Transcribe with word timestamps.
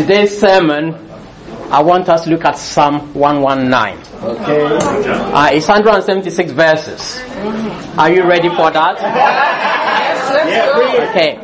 Today's 0.00 0.32
sermon, 0.40 0.94
I 1.70 1.82
want 1.82 2.08
us 2.08 2.24
to 2.24 2.30
look 2.30 2.46
at 2.46 2.56
Psalm 2.56 3.12
119. 3.12 3.98
Okay. 4.24 4.64
Uh, 4.64 5.50
it's 5.52 5.68
176 5.68 6.52
verses. 6.52 7.20
Are 7.98 8.10
you 8.10 8.26
ready 8.26 8.48
for 8.48 8.70
that? 8.70 8.96
Yeah, 10.48 11.08
Okay. 11.10 11.38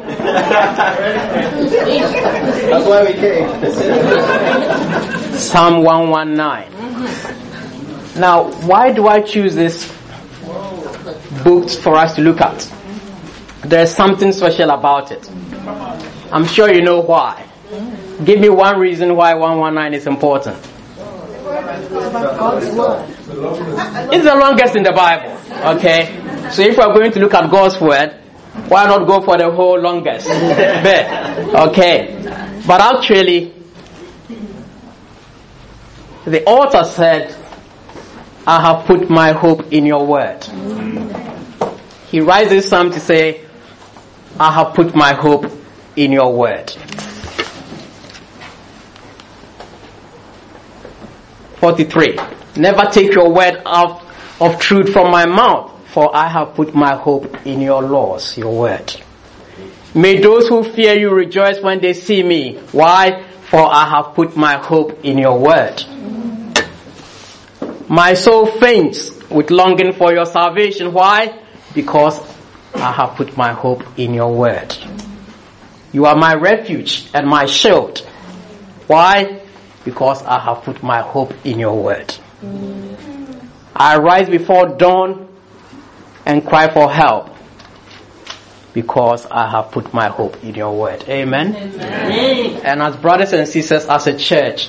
That's 2.71 2.87
why 2.89 3.05
we 3.05 3.13
came. 3.13 3.47
Psalm 5.39 5.83
119. 5.85 6.73
Now, 8.19 8.45
why 8.67 8.91
do 8.91 9.07
I 9.07 9.21
choose 9.21 9.55
this 9.55 9.87
book 11.45 11.69
for 11.69 11.97
us 11.97 12.15
to 12.15 12.23
look 12.23 12.41
at? 12.41 12.67
There's 13.67 13.95
something 13.95 14.33
special 14.33 14.71
about 14.71 15.13
it. 15.13 15.29
I'm 16.33 16.47
sure 16.47 16.73
you 16.73 16.81
know 16.81 17.01
why. 17.03 17.43
Give 18.25 18.41
me 18.41 18.49
one 18.49 18.79
reason 18.81 19.15
why 19.15 19.35
119 19.35 19.99
is 19.99 20.07
important. 20.07 20.57
It's 24.13 24.25
the 24.25 24.37
longest 24.37 24.77
in 24.77 24.83
the 24.83 24.93
Bible. 24.93 25.37
Okay? 25.77 26.07
So 26.51 26.63
if 26.63 26.77
we're 26.79 26.95
going 26.95 27.13
to 27.13 27.21
look 27.21 27.35
at 27.35 27.51
God's 27.51 27.81
word, 27.81 28.13
why 28.69 28.87
not 28.87 29.07
go 29.07 29.21
for 29.21 29.37
the 29.37 29.51
whole 29.51 29.79
longest 29.81 30.27
bit? 30.29 31.07
Okay. 31.55 32.17
But 32.67 32.81
actually, 32.81 33.53
the 36.25 36.43
author 36.45 36.85
said, 36.85 37.37
I 38.47 38.61
have 38.61 38.87
put 38.87 39.11
my 39.11 39.33
hope 39.33 39.73
in 39.73 39.85
your 39.87 40.07
word. 40.07 40.43
He 42.09 42.21
writes 42.21 42.49
this 42.51 42.69
psalm 42.69 42.91
to 42.93 43.01
say, 43.01 43.45
I 44.39 44.53
have 44.53 44.75
put 44.75 44.95
my 44.95 45.13
hope 45.15 45.47
in 45.97 46.13
your 46.13 46.33
word. 46.33 46.73
43. 51.61 52.19
Never 52.57 52.83
take 52.91 53.13
your 53.13 53.33
word 53.33 53.63
out 53.65 54.03
of 54.41 54.59
truth 54.61 54.93
from 54.93 55.11
my 55.11 55.27
mouth, 55.27 55.73
for 55.89 56.15
I 56.15 56.29
have 56.29 56.55
put 56.55 56.75
my 56.75 56.95
hope 56.97 57.47
in 57.47 57.61
your 57.61 57.83
laws, 57.83 58.37
your 58.37 58.59
word. 58.59 58.95
May 59.95 60.21
those 60.21 60.49
who 60.49 60.63
fear 60.63 60.95
you 60.99 61.11
rejoice 61.11 61.61
when 61.63 61.81
they 61.81 61.95
see 61.95 62.23
me. 62.23 62.59
Why? 62.73 63.25
For 63.49 63.61
I 63.61 63.89
have 63.89 64.15
put 64.15 64.37
my 64.37 64.59
hope 64.59 65.05
in 65.05 65.17
your 65.17 65.39
word. 65.39 65.83
My 67.89 68.15
soul 68.15 68.47
faints 68.47 69.11
with 69.31 69.51
longing 69.51 69.93
for 69.93 70.13
your 70.13 70.27
salvation. 70.27 70.93
Why? 70.93 71.41
Because 71.75 72.21
I 72.75 72.93
have 72.93 73.17
put 73.17 73.37
my 73.37 73.53
hope 73.53 73.85
in 73.97 74.13
your 74.13 74.35
word. 74.35 74.77
You 75.93 76.05
are 76.05 76.17
my 76.17 76.35
refuge 76.35 77.09
and 77.15 77.27
my 77.27 77.47
shield. 77.47 78.01
Why? 78.87 79.46
Because 79.87 80.23
I 80.25 80.39
have 80.41 80.63
put 80.65 80.83
my 80.83 81.01
hope 81.01 81.33
in 81.47 81.59
your 81.59 81.83
word. 81.83 82.15
I 83.75 83.97
rise 83.97 84.29
before 84.29 84.67
dawn 84.69 85.29
and 86.27 86.45
cry 86.45 86.69
for 86.71 86.91
help 86.93 87.35
because 88.75 89.25
I 89.31 89.49
have 89.49 89.71
put 89.71 89.95
my 89.95 90.09
hope 90.09 90.45
in 90.45 90.55
your 90.55 90.79
word. 90.79 91.05
Amen. 91.09 91.57
And 91.57 92.83
as 92.83 92.95
brothers 92.97 93.33
and 93.33 93.49
sisters, 93.49 93.87
as 93.87 94.07
a 94.07 94.19
church, 94.19 94.69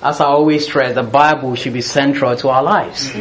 as 0.00 0.20
I 0.20 0.26
always 0.26 0.66
stress, 0.66 0.94
the 0.94 1.02
Bible 1.02 1.56
should 1.56 1.72
be 1.72 1.80
central 1.80 2.36
to 2.36 2.50
our 2.50 2.62
lives. 2.62 3.12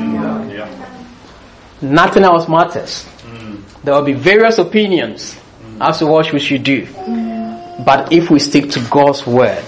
Nothing 1.81 2.23
else 2.23 2.47
matters. 2.47 3.05
Mm. 3.23 3.63
There 3.83 3.93
will 3.93 4.03
be 4.03 4.13
various 4.13 4.57
opinions 4.57 5.35
as 5.81 5.99
to 5.99 6.05
what 6.05 6.31
we 6.31 6.39
should 6.39 6.63
do. 6.63 6.85
Mm. 6.85 7.85
But 7.85 8.13
if 8.13 8.29
we 8.29 8.39
stick 8.39 8.69
to 8.71 8.81
God's 8.91 9.25
word, 9.25 9.65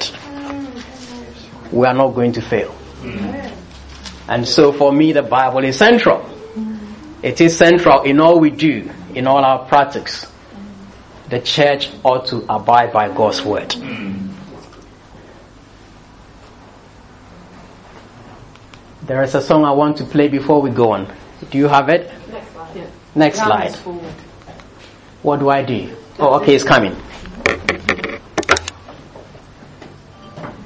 we 1.76 1.86
are 1.86 1.94
not 1.94 2.16
going 2.16 2.32
to 2.32 2.42
fail. 2.42 2.74
And 4.28 4.48
so 4.48 4.72
for 4.72 4.92
me, 4.92 5.12
the 5.12 5.22
Bible 5.22 5.64
is 5.66 5.78
central. 5.78 6.28
It 7.22 7.42
is 7.42 7.58
central 7.58 8.04
in 8.04 8.20
all 8.20 8.40
we 8.40 8.50
do, 8.50 8.90
in 9.14 9.28
all 9.28 9.44
our 9.44 9.68
practice. 9.68 10.26
The 11.30 11.40
church 11.42 11.92
ought 12.04 12.28
to 12.28 12.46
abide 12.50 12.94
by 12.94 13.10
God's 13.10 13.44
word. 13.44 13.76
There 19.04 19.22
is 19.22 19.36
a 19.36 19.42
song 19.42 19.66
I 19.66 19.72
want 19.72 19.98
to 19.98 20.06
play 20.06 20.30
before 20.30 20.62
we 20.62 20.72
go 20.72 20.94
on. 20.94 21.14
Do 21.52 21.58
you 21.58 21.68
have 21.68 21.90
it? 21.90 22.12
Next 23.14 23.38
slide. 23.38 23.76
What 25.22 25.40
do 25.40 25.50
I 25.50 25.64
do? 25.64 25.96
Oh, 26.20 26.40
okay, 26.40 26.56
it's 26.56 26.64
coming. 26.64 26.96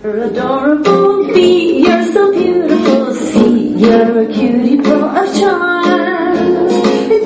You're 0.02 0.24
adorable, 0.24 1.28
B, 1.34 1.84
you're 1.86 2.06
so 2.14 2.32
beautiful, 2.32 3.14
C, 3.14 3.74
you're 3.76 4.22
a 4.22 4.26
cutie 4.34 4.82
full 4.82 5.04
of 5.04 5.38
charm. 5.38 6.70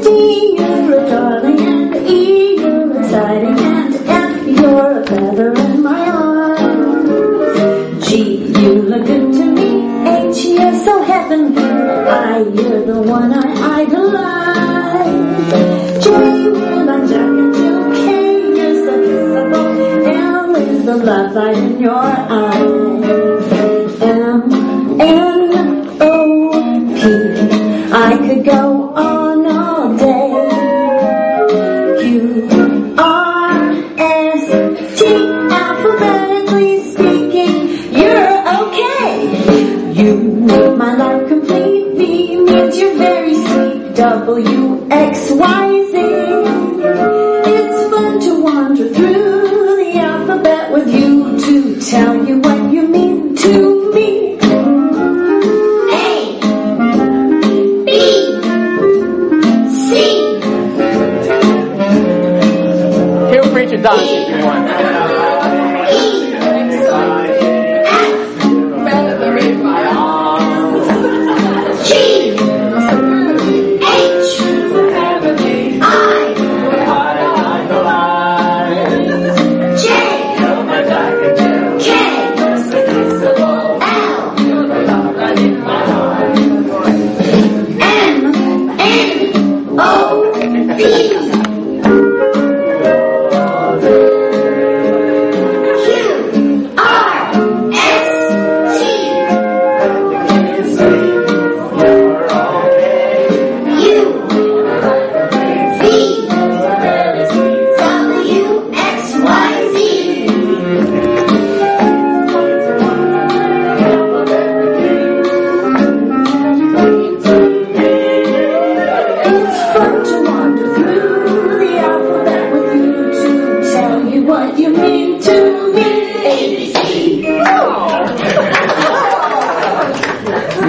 D, 0.02 0.56
you're 0.58 0.98
a 0.98 1.06
darling, 1.08 1.60
and 1.60 1.96
E, 2.10 2.56
you're 2.56 2.98
exciting, 3.00 3.60
and 3.60 3.94
F, 3.94 4.48
you're 4.48 5.02
a 5.02 5.06
feather 5.06 5.54
in 5.54 5.84
my 5.84 6.10
arms. 6.10 8.08
G, 8.08 8.12
you 8.60 8.82
look 8.82 9.06
good 9.06 9.32
to 9.34 9.46
me, 9.52 10.10
H, 10.10 10.44
you're 10.44 10.74
so 10.84 11.04
heavenly, 11.04 11.62
I, 11.62 12.40
you're 12.40 12.86
the 12.88 13.04
one 13.04 13.34
I 13.34 13.84
idolize. 13.84 15.14
J, 16.04 16.10
the 20.86 20.98
love 20.98 21.34
light 21.34 21.58
in 21.58 21.80
your 21.80 21.94
eyes. 21.94 22.64
M, 24.02 24.52
N, 25.00 25.88
O, 26.02 26.52
P, 27.00 27.02
I 27.94 28.18
could 28.18 28.44
go 28.44 28.90
on 28.94 29.46
all 29.48 29.96
day. 29.96 30.30
Q, 32.02 32.96
R, 32.98 33.72
S, 33.98 35.00
T, 35.00 35.06
alphabetically 35.62 36.92
speaking, 36.92 37.54
you're 37.98 38.40
okay. 38.60 39.94
You 39.94 40.16
make 40.18 40.76
my 40.76 40.96
life 40.96 41.30
complete, 41.30 41.96
V 41.96 42.40
means 42.42 42.78
you're 42.78 42.98
very 42.98 43.36
sweet, 43.36 43.96
W, 43.96 44.88
X, 44.92 45.32
Y, 45.32 45.92
Z. 45.92 45.93
you 52.28 52.38
what 52.38 52.63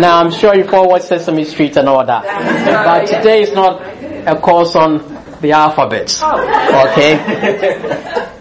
Now 0.05 0.21
I'm 0.21 0.31
sure 0.31 0.55
you 0.55 0.65
forward 0.65 1.01
Sesame 1.01 1.47
Street 1.47 1.79
and 1.79 1.89
all 1.89 2.05
that. 2.05 2.25
But 2.85 3.07
today 3.07 3.41
is 3.41 3.55
not 3.55 3.81
a 4.27 4.39
course 4.39 4.77
on 4.77 4.99
the 5.41 5.53
alphabet. 5.53 6.21
Oh. 6.23 6.91
Okay? 6.91 7.17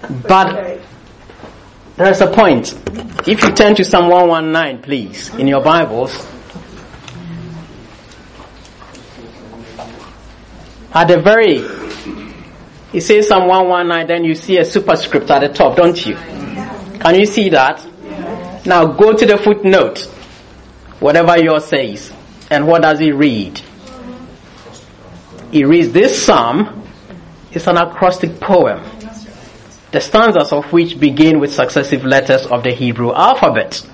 But 0.28 0.82
there's 1.96 2.20
a 2.20 2.28
point. 2.28 2.74
If 3.26 3.42
you 3.42 3.54
turn 3.54 3.76
to 3.76 3.86
Psalm 3.86 4.10
119, 4.10 4.82
please, 4.82 5.34
in 5.36 5.48
your 5.48 5.62
Bibles. 5.64 6.14
At 10.94 11.06
the 11.06 11.22
very, 11.22 11.60
it 12.92 13.02
says 13.04 13.30
Psalm 13.30 13.48
119, 13.48 14.08
then 14.08 14.26
you 14.26 14.36
see 14.36 14.58
a 14.58 14.66
superscript 14.66 15.32
at 15.32 15.40
the 15.40 15.48
top, 15.48 15.78
don't 15.78 16.06
you? 16.06 16.16
Can 16.16 17.16
you 17.16 17.26
see 17.26 17.48
that? 17.52 17.88
Now 18.66 18.86
go 18.86 19.14
to 19.14 19.26
the 19.26 19.38
footnote, 19.38 20.13
whatever 21.04 21.38
yours 21.38 21.66
says, 21.66 22.14
and 22.50 22.66
what 22.66 22.82
does 22.82 22.98
he 22.98 23.12
read? 23.12 23.62
He 25.52 25.66
reads, 25.66 25.92
this 25.92 26.26
psalm 26.26 26.88
It's 27.52 27.68
an 27.68 27.78
acrostic 27.78 28.40
poem, 28.40 28.82
the 29.92 30.00
stanzas 30.00 30.54
of 30.54 30.72
which 30.72 31.00
begin 31.00 31.40
with 31.42 31.54
successive 31.54 32.06
letters 32.06 32.46
of 32.48 32.64
the 32.64 32.72
Hebrew 32.72 33.14
alphabet. 33.14 33.86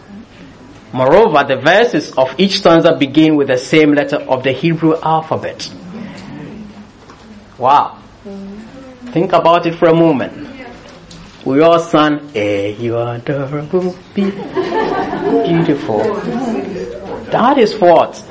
Moreover, 0.93 1.43
the 1.43 1.57
verses 1.57 2.11
of 2.11 2.33
each 2.39 2.59
stanza 2.59 2.95
begin 2.95 3.35
with 3.35 3.47
the 3.47 3.57
same 3.57 3.93
letter 3.93 4.17
of 4.17 4.43
the 4.43 4.51
Hebrew 4.51 4.95
alphabet. 5.01 5.69
Wow. 7.57 8.01
Think 9.07 9.33
about 9.33 9.65
it 9.65 9.75
for 9.75 9.89
a 9.89 9.95
moment. 9.95 10.48
We 11.45 11.61
all 11.61 11.79
sang, 11.79 12.29
Hey, 12.29 12.73
eh, 12.73 12.77
you 12.77 12.97
are 12.97 13.15
adorable, 13.15 13.95
be- 14.13 14.29
beautiful. 14.29 16.03
That 17.31 17.57
is 17.57 17.75
what 17.79 18.21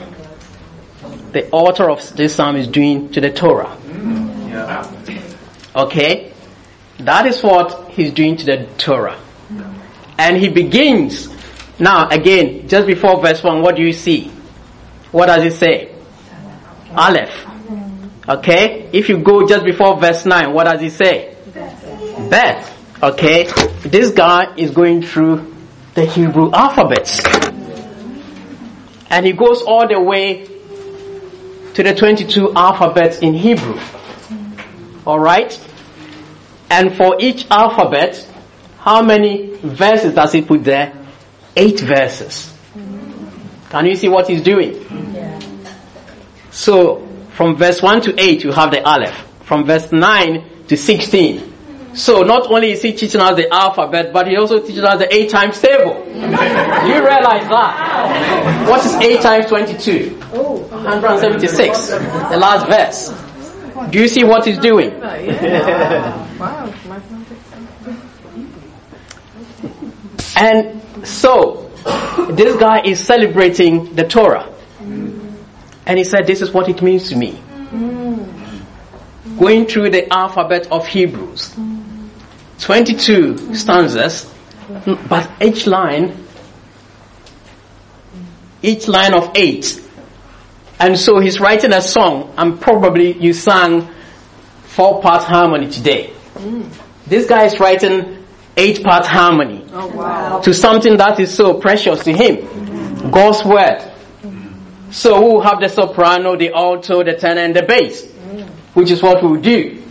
the 1.32 1.49
author 1.50 1.90
of 1.90 2.14
this 2.16 2.34
psalm 2.34 2.56
is 2.56 2.69
doing 2.69 3.10
to 3.12 3.20
the 3.20 3.31
Torah. 3.31 3.76
Okay? 5.75 6.32
That 6.99 7.26
is 7.26 7.43
what 7.43 7.90
he's 7.93 8.12
doing 8.12 8.37
to 8.37 8.44
the 8.44 8.69
Torah. 8.76 9.19
And 10.19 10.37
he 10.37 10.49
begins, 10.50 11.28
now 11.78 12.08
again, 12.08 12.69
just 12.69 12.87
before 12.87 13.22
verse 13.22 13.43
1, 13.43 13.62
what 13.62 13.76
do 13.76 13.82
you 13.82 13.93
see? 13.93 14.28
What 15.12 15.26
does 15.26 15.44
it 15.44 15.56
say? 15.56 15.94
Aleph. 16.90 17.46
Okay? 18.28 18.90
If 18.93 19.08
you 19.08 19.19
go 19.19 19.46
just 19.46 19.64
before 19.64 19.99
verse 19.99 20.26
9, 20.26 20.52
what 20.52 20.64
does 20.64 20.82
it 20.82 20.93
say? 20.93 21.37
Bet. 22.28 22.77
Okay? 23.02 23.44
This 23.82 24.10
guy 24.10 24.54
is 24.56 24.70
going 24.72 25.02
through 25.02 25.54
the 25.94 26.04
Hebrew 26.04 26.50
alphabets. 26.52 27.20
And 29.10 29.24
he 29.24 29.32
goes 29.32 29.62
all 29.62 29.88
the 29.88 30.00
way 30.00 30.46
to 31.74 31.82
the 31.82 31.94
22 31.94 32.54
alphabets 32.54 33.18
in 33.18 33.34
Hebrew. 33.34 33.78
Alright? 35.06 35.58
And 36.70 36.96
for 36.96 37.16
each 37.20 37.46
alphabet, 37.50 38.26
how 38.78 39.02
many 39.02 39.56
verses 39.56 40.14
does 40.14 40.32
he 40.32 40.42
put 40.42 40.64
there? 40.64 40.92
Eight 41.56 41.80
verses. 41.80 42.54
Can 43.70 43.86
you 43.86 43.94
see 43.96 44.08
what 44.08 44.28
he's 44.28 44.42
doing? 44.42 44.84
So, 46.50 47.06
from 47.32 47.56
verse 47.56 47.80
1 47.80 48.02
to 48.02 48.20
8, 48.20 48.44
you 48.44 48.52
have 48.52 48.70
the 48.70 48.82
Aleph. 48.84 49.14
From 49.44 49.64
verse 49.64 49.92
9 49.92 50.66
to 50.68 50.76
16. 50.76 51.57
So, 51.98 52.22
not 52.22 52.48
only 52.48 52.70
is 52.70 52.80
he 52.80 52.92
teaching 52.92 53.20
us 53.20 53.34
the 53.34 53.52
alphabet, 53.52 54.12
but 54.12 54.28
he 54.28 54.36
also 54.36 54.60
teaches 54.60 54.84
us 54.84 55.00
the 55.00 55.12
8 55.12 55.30
times 55.30 55.60
table. 55.60 56.04
Do 56.04 56.12
you 56.12 57.00
realize 57.02 57.48
that? 57.48 58.66
What 58.68 58.86
is 58.86 58.94
8 58.94 59.20
times 59.20 59.46
22? 59.46 60.16
176. 60.20 61.88
The 61.88 62.36
last 62.36 62.68
verse. 62.68 63.90
Do 63.90 63.98
you 64.00 64.06
see 64.06 64.22
what 64.22 64.46
he's 64.46 64.58
doing? 64.58 65.00
Wow. 66.38 66.72
and 70.36 70.80
so, 71.04 71.68
this 72.30 72.56
guy 72.58 72.82
is 72.82 73.00
celebrating 73.00 73.96
the 73.96 74.04
Torah. 74.04 74.48
And 74.80 75.98
he 75.98 76.04
said, 76.04 76.28
This 76.28 76.42
is 76.42 76.52
what 76.52 76.68
it 76.68 76.80
means 76.80 77.08
to 77.08 77.16
me. 77.16 77.42
Going 79.36 79.66
through 79.66 79.90
the 79.90 80.12
alphabet 80.12 80.68
of 80.70 80.86
Hebrews. 80.86 81.56
22 82.60 83.55
stanzas, 83.55 84.32
but 85.08 85.31
each 85.40 85.66
line, 85.66 86.26
each 88.62 88.88
line 88.88 89.14
of 89.14 89.31
eight. 89.34 89.81
And 90.81 90.99
so 90.99 91.19
he's 91.19 91.40
writing 91.40 91.72
a 91.72 91.81
song, 91.81 92.34
and 92.37 92.60
probably 92.60 93.12
you 93.12 93.32
sang 93.32 93.88
four 94.64 95.00
part 95.02 95.25
harmony 95.25 95.70
today. 95.70 96.12
Mm. 96.34 96.70
This 97.06 97.26
guy 97.26 97.44
is 97.46 97.58
writing 97.58 98.25
eight 98.56 98.82
part 98.84 99.06
harmony 99.06 99.64
oh, 99.72 100.40
to 100.43 100.52
something 100.52 100.96
that 100.96 101.19
is 101.20 101.34
so 101.34 101.54
precious 101.54 102.04
to 102.04 102.12
him 102.12 102.37
mm. 102.37 103.11
God's 103.11 103.44
word. 103.44 103.93
Mm. 104.22 104.93
So 104.93 105.20
we'll 105.20 105.40
have 105.40 105.61
the 105.61 105.69
soprano, 105.69 106.37
the 106.37 106.52
alto, 106.52 107.02
the 107.02 107.14
tenor, 107.14 107.40
and 107.40 107.56
the 107.56 107.62
bass, 107.62 108.04
which 108.75 108.90
is 108.90 109.02
what 109.02 109.22
we'll 109.22 109.40
do. 109.40 109.82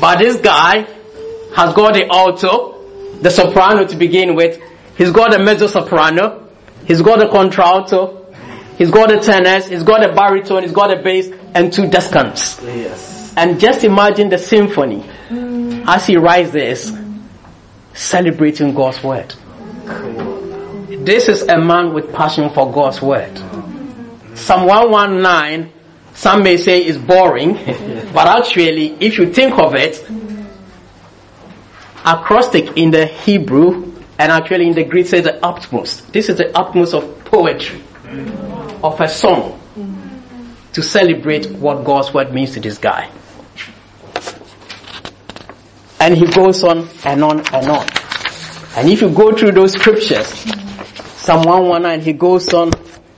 But 0.00 0.18
this 0.18 0.40
guy 0.40 0.86
has 1.54 1.74
got 1.74 1.94
the 1.94 2.06
alto, 2.10 3.18
the 3.20 3.30
soprano 3.30 3.86
to 3.86 3.96
begin 3.96 4.34
with. 4.34 4.60
He's 4.96 5.10
got 5.10 5.30
the 5.30 5.38
mezzo 5.38 5.66
soprano. 5.66 6.48
He's 6.84 7.02
got 7.02 7.18
the 7.18 7.28
contralto. 7.28 8.32
He's 8.76 8.90
got 8.90 9.08
the 9.08 9.18
tenor. 9.20 9.60
He's 9.60 9.82
got 9.82 10.02
the 10.02 10.14
baritone. 10.14 10.62
He's 10.62 10.72
got 10.72 10.88
the 10.88 11.02
bass 11.02 11.30
and 11.54 11.72
two 11.72 11.88
descants. 11.88 12.60
Yes. 12.62 13.32
And 13.36 13.58
just 13.58 13.84
imagine 13.84 14.28
the 14.28 14.38
symphony 14.38 15.08
as 15.86 16.06
he 16.06 16.16
writes 16.16 16.50
this, 16.50 16.92
celebrating 17.92 18.74
God's 18.74 19.02
word. 19.02 19.34
This 21.04 21.28
is 21.28 21.42
a 21.42 21.58
man 21.58 21.92
with 21.92 22.12
passion 22.12 22.50
for 22.50 22.72
God's 22.72 23.02
word. 23.02 23.36
Psalm 24.34 24.66
119, 24.66 25.72
some 26.14 26.42
may 26.42 26.56
say 26.56 26.84
is 26.84 26.98
boring, 26.98 27.54
but 28.12 28.26
actually, 28.26 28.96
if 29.00 29.18
you 29.18 29.32
think 29.32 29.58
of 29.58 29.74
it, 29.74 30.04
acrostic 32.04 32.76
in 32.76 32.90
the 32.90 33.06
Hebrew 33.06 33.92
and 34.18 34.30
actually 34.30 34.68
in 34.68 34.74
the 34.74 34.84
Greek 34.84 35.06
says 35.06 35.24
the 35.24 35.44
utmost. 35.44 36.12
This 36.12 36.28
is 36.28 36.36
the 36.36 36.56
utmost 36.56 36.94
of 36.94 37.24
poetry, 37.24 37.82
of 38.82 39.00
a 39.00 39.08
song 39.08 39.60
to 40.72 40.82
celebrate 40.82 41.50
what 41.50 41.84
God's 41.84 42.12
word 42.12 42.32
means 42.32 42.52
to 42.52 42.60
this 42.60 42.78
guy. 42.78 43.10
And 46.00 46.16
he 46.16 46.26
goes 46.26 46.62
on 46.62 46.88
and 47.04 47.24
on 47.24 47.40
and 47.54 47.68
on. 47.68 47.86
And 48.76 48.90
if 48.90 49.00
you 49.00 49.10
go 49.10 49.32
through 49.32 49.52
those 49.52 49.72
scriptures, 49.72 50.26
Psalm 51.16 51.44
119, 51.44 52.04
he 52.04 52.12
goes 52.12 52.52
on 52.52 52.72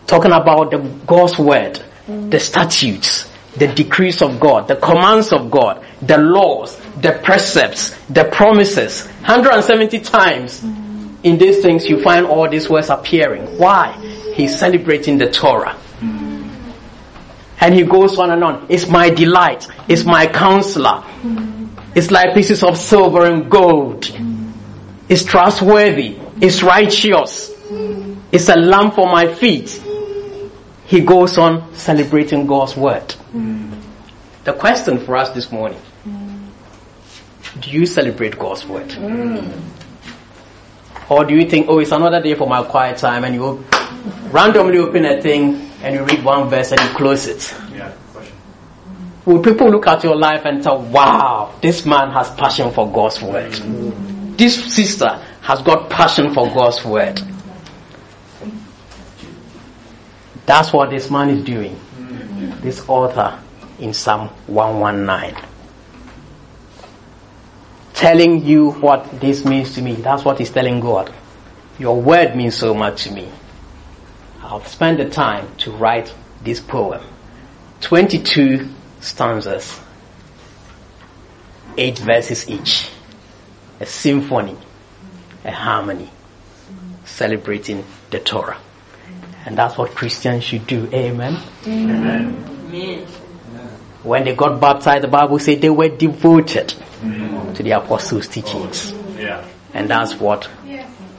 talking 0.06 0.30
about 0.30 0.70
the 0.70 0.78
God's 1.06 1.38
word, 1.38 1.82
the 2.06 2.38
statutes, 2.38 3.28
the 3.56 3.66
decrees 3.66 4.22
of 4.22 4.38
God, 4.38 4.68
the 4.68 4.76
commands 4.76 5.32
of 5.32 5.50
God, 5.50 5.84
the 6.02 6.18
laws, 6.18 6.78
the 7.00 7.20
precepts, 7.22 7.90
the 8.08 8.24
promises. 8.24 9.06
170 9.06 10.00
times 10.00 10.62
in 11.22 11.38
these 11.38 11.62
things 11.62 11.88
you 11.88 12.02
find 12.02 12.26
all 12.26 12.48
these 12.48 12.68
words 12.68 12.88
appearing. 12.90 13.58
Why? 13.58 13.92
He's 14.34 14.58
celebrating 14.58 15.18
the 15.18 15.30
Torah. 15.30 15.76
And 17.58 17.74
he 17.74 17.84
goes 17.84 18.18
on 18.18 18.30
and 18.30 18.44
on. 18.44 18.66
It's 18.68 18.86
my 18.86 19.10
delight. 19.10 19.66
It's 19.88 20.04
my 20.04 20.26
counselor. 20.26 21.04
It's 21.94 22.10
like 22.10 22.34
pieces 22.34 22.62
of 22.62 22.76
silver 22.76 23.24
and 23.24 23.50
gold. 23.50 24.10
It's 25.08 25.24
trustworthy. 25.24 26.18
It's 26.40 26.62
righteous. 26.62 27.50
It's 28.30 28.48
a 28.48 28.56
lamp 28.56 28.94
for 28.94 29.06
my 29.06 29.32
feet. 29.34 29.82
He 30.84 31.00
goes 31.00 31.38
on 31.38 31.74
celebrating 31.74 32.46
God's 32.46 32.76
word. 32.76 33.14
The 34.44 34.52
question 34.52 34.98
for 35.04 35.16
us 35.16 35.30
this 35.30 35.50
morning 35.50 35.80
do 37.60 37.70
you 37.70 37.86
celebrate 37.86 38.38
God's 38.38 38.66
word? 38.66 38.92
Or 41.08 41.24
do 41.24 41.34
you 41.34 41.48
think, 41.48 41.68
oh, 41.68 41.78
it's 41.78 41.92
another 41.92 42.20
day 42.20 42.34
for 42.34 42.48
my 42.48 42.62
quiet 42.62 42.98
time 42.98 43.24
and 43.24 43.34
you 43.34 43.64
randomly 44.30 44.78
open 44.78 45.04
a 45.04 45.22
thing 45.22 45.70
and 45.82 45.94
you 45.94 46.04
read 46.04 46.24
one 46.24 46.48
verse 46.48 46.72
and 46.72 46.80
you 46.80 46.88
close 46.96 47.26
it? 47.26 47.54
Yeah. 47.72 47.92
Will 49.24 49.42
people 49.42 49.68
look 49.70 49.86
at 49.86 50.04
your 50.04 50.16
life 50.16 50.44
and 50.44 50.62
say, 50.62 50.70
wow, 50.70 51.54
this 51.60 51.84
man 51.86 52.10
has 52.10 52.30
passion 52.30 52.72
for 52.72 52.90
God's 52.90 53.20
word? 53.22 53.52
This 54.36 54.74
sister 54.74 55.22
has 55.42 55.62
got 55.62 55.90
passion 55.90 56.34
for 56.34 56.46
God's 56.52 56.84
word. 56.84 57.20
That's 60.44 60.72
what 60.72 60.90
this 60.90 61.10
man 61.10 61.30
is 61.30 61.44
doing. 61.44 61.78
This 62.60 62.88
author 62.88 63.40
in 63.78 63.92
Psalm 63.92 64.28
119. 64.46 65.45
Telling 67.96 68.44
you 68.44 68.70
what 68.72 69.20
this 69.20 69.44
means 69.44 69.74
to 69.74 69.82
me. 69.82 69.94
That's 69.94 70.24
what 70.24 70.38
he's 70.38 70.50
telling 70.50 70.80
God. 70.80 71.12
Your 71.78 72.00
word 72.00 72.36
means 72.36 72.54
so 72.54 72.74
much 72.74 73.04
to 73.04 73.10
me. 73.12 73.28
I've 74.42 74.68
spent 74.68 74.98
the 74.98 75.08
time 75.10 75.56
to 75.58 75.72
write 75.72 76.14
this 76.42 76.60
poem. 76.60 77.02
22 77.80 78.68
stanzas. 79.00 79.80
8 81.76 81.98
verses 81.98 82.48
each. 82.48 82.90
A 83.80 83.86
symphony. 83.86 84.56
A 85.44 85.50
harmony. 85.50 86.10
celebrating 87.06 87.84
the 88.10 88.20
Torah. 88.20 88.58
And 89.46 89.56
that's 89.56 89.78
what 89.78 89.94
Christians 89.94 90.44
should 90.44 90.66
do. 90.66 90.88
Amen. 90.92 91.40
Amen. 91.66 93.25
When 94.06 94.22
they 94.22 94.36
got 94.36 94.60
baptized, 94.60 95.02
the 95.02 95.08
Bible 95.08 95.40
said 95.40 95.60
they 95.60 95.68
were 95.68 95.88
devoted 95.88 96.68
to 97.54 97.62
the 97.64 97.72
apostles' 97.72 98.28
teachings. 98.28 98.92
Yeah. 99.18 99.44
And 99.74 99.90
that's 99.90 100.14
what 100.14 100.48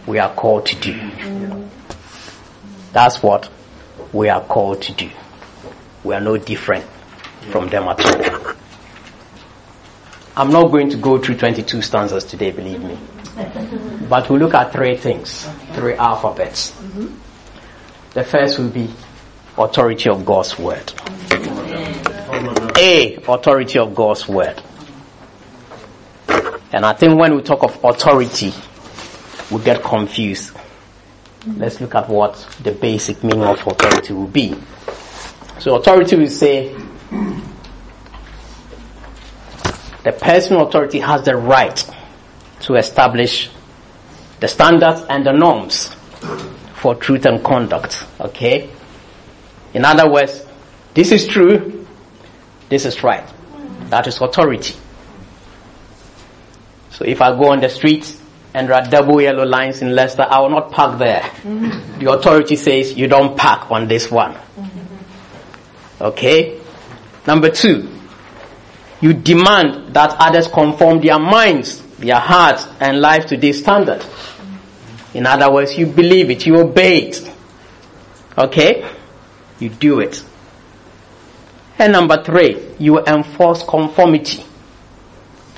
we 0.08 0.20
are 0.20 0.34
called 0.34 0.68
to 0.68 0.76
do. 0.78 1.68
That's 2.94 3.22
what 3.22 3.50
we 4.14 4.30
are 4.30 4.40
called 4.40 4.84
to 4.84 4.94
do. 4.94 5.10
We 6.06 6.16
are 6.16 6.22
no 6.22 6.38
different 6.38 6.86
from 7.52 7.68
them 7.68 7.90
at 7.90 8.00
all. 8.06 8.56
I'm 10.38 10.52
not 10.52 10.72
going 10.72 10.90
to 10.92 10.98
go 10.98 11.18
through 11.18 11.40
22 11.40 11.82
stanzas 11.82 12.24
today, 12.24 12.52
believe 12.52 12.82
me. 12.82 12.98
But 14.08 14.30
we'll 14.30 14.40
look 14.40 14.54
at 14.54 14.72
three 14.72 14.96
things, 14.96 15.46
three 15.74 15.96
alphabets. 15.96 16.72
Mm-hmm. 16.72 17.08
The 18.14 18.24
first 18.24 18.60
will 18.60 18.70
be 18.70 18.90
authority 19.58 20.10
of 20.10 20.26
God's 20.26 20.58
word. 20.60 20.94
A, 22.78 23.16
authority 23.28 23.80
of 23.80 23.96
God's 23.96 24.28
word. 24.28 24.62
And 26.72 26.86
I 26.86 26.94
think 26.94 27.20
when 27.20 27.36
we 27.36 27.42
talk 27.42 27.64
of 27.64 27.84
authority, 27.84 28.54
we 29.50 29.64
get 29.64 29.82
confused. 29.82 30.56
Let's 31.46 31.80
look 31.80 31.96
at 31.96 32.10
what 32.10 32.36
the 32.62 32.72
basic 32.72 33.24
meaning 33.24 33.44
of 33.44 33.66
authority 33.66 34.14
will 34.14 34.28
be. 34.28 34.56
So 35.60 35.76
authority 35.76 36.18
will 36.18 36.30
say 36.30 36.76
the 40.04 40.12
person 40.12 40.58
with 40.58 40.68
authority 40.68 41.00
has 41.00 41.24
the 41.24 41.36
right 41.36 41.90
to 42.62 42.76
establish 42.76 43.50
the 44.40 44.48
standards 44.48 45.02
and 45.10 45.26
the 45.26 45.32
norms 45.32 45.96
for 46.76 46.96
truth 46.96 47.26
and 47.26 47.44
conduct. 47.44 48.06
Okay? 48.20 48.70
In 49.78 49.86
other 49.86 50.10
words, 50.10 50.44
this 50.96 51.12
is 51.12 51.28
true, 51.28 51.86
this 52.68 52.84
is 52.84 53.04
right. 53.04 53.24
That 53.92 54.08
is 54.08 54.20
authority. 54.20 54.74
So 56.90 57.06
if 57.06 57.22
I 57.22 57.38
go 57.38 57.52
on 57.52 57.60
the 57.60 57.70
street 57.70 58.12
and 58.56 58.68
there 58.68 58.76
are 58.76 58.90
double 58.90 59.22
yellow 59.22 59.46
lines 59.46 59.84
in 59.84 59.94
Leicester, 59.94 60.26
I 60.28 60.40
will 60.40 60.50
not 60.50 60.72
park 60.72 60.98
there. 60.98 61.22
Mm-hmm. 61.22 62.00
The 62.00 62.12
authority 62.12 62.56
says 62.56 62.98
you 62.98 63.06
don't 63.08 63.38
park 63.38 63.70
on 63.70 63.88
this 63.88 64.10
one. 64.10 64.34
Mm-hmm. 64.34 66.04
Okay? 66.06 66.60
Number 67.28 67.52
two, 67.52 67.88
you 69.00 69.14
demand 69.14 69.94
that 69.94 70.16
others 70.18 70.48
conform 70.48 71.02
their 71.02 71.20
minds, 71.20 71.84
their 71.98 72.20
hearts, 72.20 72.68
and 72.80 73.00
life 73.00 73.28
to 73.28 73.38
this 73.38 73.60
standard. 73.60 74.04
In 75.14 75.28
other 75.28 75.54
words, 75.54 75.78
you 75.78 75.86
believe 75.86 76.32
it, 76.32 76.48
you 76.48 76.58
obey 76.58 77.10
it. 77.10 77.32
Okay? 78.36 78.97
You 79.60 79.70
do 79.70 80.00
it. 80.00 80.24
And 81.80 81.94
number 81.94 82.24
three, 82.24 82.76
you 82.80 83.04
enforce 83.04 83.64
conformity 83.64 84.44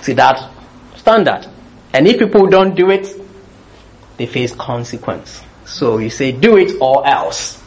to 0.04 0.14
that 0.16 0.52
standard. 0.98 1.48
And 1.94 2.08
if 2.08 2.20
people 2.20 2.48
don't 2.48 2.76
do 2.76 2.90
it, 2.92 3.08
they 4.18 4.26
face 4.26 4.54
consequence. 4.54 5.42
So 5.66 5.98
you 5.98 6.10
say 6.10 6.32
do 6.32 6.58
it 6.58 6.74
or 6.82 7.08
else. 7.08 7.62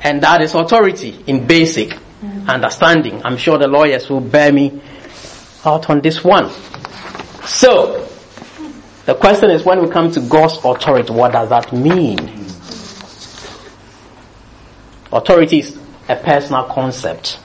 And 0.00 0.22
that 0.22 0.42
is 0.42 0.54
authority 0.54 1.18
in 1.26 1.46
basic 1.46 1.88
mm-hmm. 1.88 2.48
understanding. 2.48 3.22
I'm 3.24 3.36
sure 3.36 3.58
the 3.58 3.68
lawyers 3.68 4.08
will 4.08 4.20
bear 4.20 4.52
me 4.52 4.80
out 5.64 5.88
on 5.90 6.00
this 6.00 6.22
one. 6.22 6.50
So, 7.44 8.08
the 9.06 9.14
question 9.14 9.50
is 9.50 9.64
when 9.64 9.82
we 9.82 9.88
come 9.88 10.10
to 10.12 10.20
God's 10.20 10.58
authority, 10.64 11.12
what 11.12 11.32
does 11.32 11.48
that 11.48 11.72
mean? 11.72 12.43
Authority 15.14 15.60
is 15.60 15.78
a 16.08 16.16
personal 16.16 16.64
concept. 16.64 17.38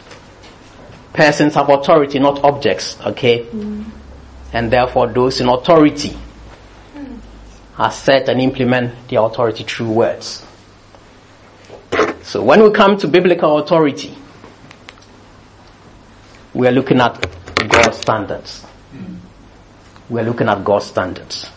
Persons 1.13 1.53
have 1.53 1.69
authority, 1.69 2.17
not 2.17 2.43
objects, 2.43 2.97
okay? 3.05 3.45
Mm. 3.45 3.85
And 4.51 4.71
therefore 4.71 5.05
those 5.07 5.39
in 5.39 5.47
authority 5.47 6.17
mm. 6.95 7.19
are 7.77 7.91
set 7.91 8.27
and 8.27 8.41
implement 8.41 9.07
their 9.07 9.21
authority 9.21 9.63
through 9.65 9.91
words. 9.91 10.43
So 12.23 12.43
when 12.43 12.63
we 12.63 12.71
come 12.71 12.97
to 12.97 13.07
biblical 13.07 13.59
authority, 13.59 14.17
we 16.55 16.67
are 16.67 16.71
looking 16.71 16.99
at 16.99 17.21
God's 17.69 17.99
standards. 17.99 18.65
Mm. 18.95 19.17
We 20.09 20.21
are 20.21 20.23
looking 20.23 20.49
at 20.49 20.63
God's 20.63 20.87
standards. 20.87 21.47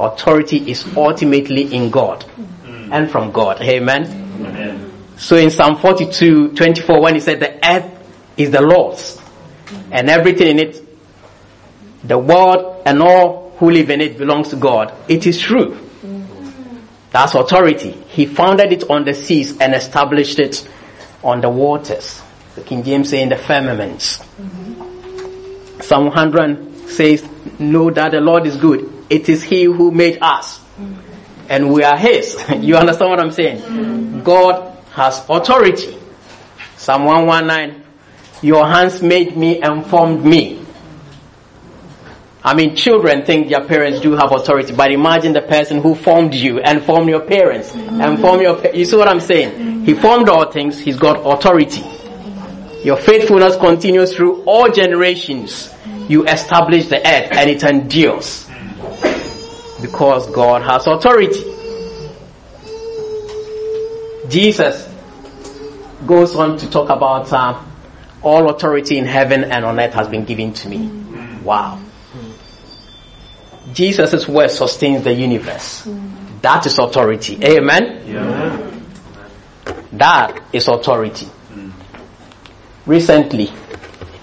Authority 0.00 0.68
is 0.68 0.84
ultimately 0.96 1.72
in 1.72 1.90
God 1.90 2.24
and 2.90 3.08
from 3.08 3.30
God. 3.30 3.60
Amen. 3.62 4.04
Amen. 4.40 4.85
So 5.16 5.36
in 5.36 5.50
Psalm 5.50 5.76
42, 5.76 6.52
24, 6.54 7.00
when 7.00 7.14
he 7.14 7.20
said 7.20 7.40
the 7.40 7.58
earth 7.66 7.92
is 8.36 8.50
the 8.50 8.60
Lord's 8.60 9.20
and 9.90 10.10
everything 10.10 10.48
in 10.48 10.58
it, 10.58 10.82
the 12.04 12.18
world 12.18 12.82
and 12.84 13.02
all 13.02 13.54
who 13.58 13.70
live 13.70 13.90
in 13.90 14.00
it 14.00 14.18
belongs 14.18 14.50
to 14.50 14.56
God, 14.56 14.92
it 15.08 15.26
is 15.26 15.40
true. 15.40 15.78
That's 17.10 17.34
authority. 17.34 17.92
He 18.08 18.26
founded 18.26 18.72
it 18.72 18.90
on 18.90 19.04
the 19.04 19.14
seas 19.14 19.58
and 19.58 19.74
established 19.74 20.38
it 20.38 20.68
on 21.22 21.40
the 21.40 21.48
waters. 21.48 22.20
The 22.54 22.60
King 22.62 22.82
James 22.82 23.08
say 23.08 23.22
in 23.22 23.30
the 23.30 23.36
firmaments. 23.36 24.22
Psalm 25.80 26.06
100 26.06 26.90
says, 26.90 27.26
know 27.58 27.90
that 27.90 28.12
the 28.12 28.20
Lord 28.20 28.46
is 28.46 28.56
good. 28.56 28.92
It 29.08 29.28
is 29.28 29.42
He 29.42 29.64
who 29.64 29.90
made 29.90 30.18
us. 30.20 30.60
And 31.48 31.72
we 31.72 31.84
are 31.84 31.96
His. 31.96 32.36
you 32.60 32.76
understand 32.76 33.10
what 33.10 33.20
I'm 33.20 33.30
saying? 33.30 33.62
Mm-hmm. 33.62 34.22
God 34.22 34.75
has 34.96 35.22
authority. 35.28 35.94
Psalm 36.78 37.04
119, 37.04 37.84
your 38.42 38.66
hands 38.66 39.02
made 39.02 39.36
me 39.36 39.60
and 39.60 39.84
formed 39.84 40.24
me. 40.24 40.64
I 42.42 42.54
mean, 42.54 42.74
children 42.74 43.24
think 43.26 43.48
their 43.48 43.66
parents 43.66 44.00
do 44.00 44.12
have 44.12 44.32
authority, 44.32 44.74
but 44.74 44.90
imagine 44.90 45.34
the 45.34 45.42
person 45.42 45.82
who 45.82 45.94
formed 45.94 46.32
you 46.32 46.60
and 46.60 46.82
formed 46.82 47.10
your 47.10 47.20
parents 47.20 47.74
and 47.74 48.18
formed 48.20 48.40
your, 48.40 48.74
you 48.74 48.86
see 48.86 48.96
what 48.96 49.08
I'm 49.08 49.20
saying? 49.20 49.84
He 49.84 49.92
formed 49.92 50.30
all 50.30 50.50
things, 50.50 50.78
he's 50.78 50.98
got 50.98 51.18
authority. 51.26 51.84
Your 52.82 52.96
faithfulness 52.96 53.56
continues 53.56 54.16
through 54.16 54.44
all 54.44 54.70
generations. 54.70 55.74
You 56.08 56.24
establish 56.24 56.88
the 56.88 56.98
earth 56.98 57.32
and 57.32 57.50
it 57.50 57.62
endures. 57.64 58.48
Because 59.82 60.30
God 60.30 60.62
has 60.62 60.86
authority. 60.86 61.52
Jesus 64.28 64.85
goes 66.06 66.34
on 66.36 66.56
to 66.58 66.70
talk 66.70 66.88
about 66.88 67.32
uh, 67.32 67.62
all 68.22 68.48
authority 68.50 68.98
in 68.98 69.04
heaven 69.04 69.44
and 69.44 69.64
on 69.64 69.78
earth 69.78 69.94
has 69.94 70.08
been 70.08 70.24
given 70.24 70.52
to 70.54 70.68
me. 70.68 70.88
Wow. 71.42 71.80
Jesus' 73.72 74.26
word 74.28 74.50
sustains 74.50 75.04
the 75.04 75.12
universe. 75.12 75.88
That 76.42 76.64
is 76.66 76.78
authority. 76.78 77.38
Amen. 77.44 78.02
That 79.92 80.42
is 80.52 80.68
authority. 80.68 81.28
Recently, 82.86 83.50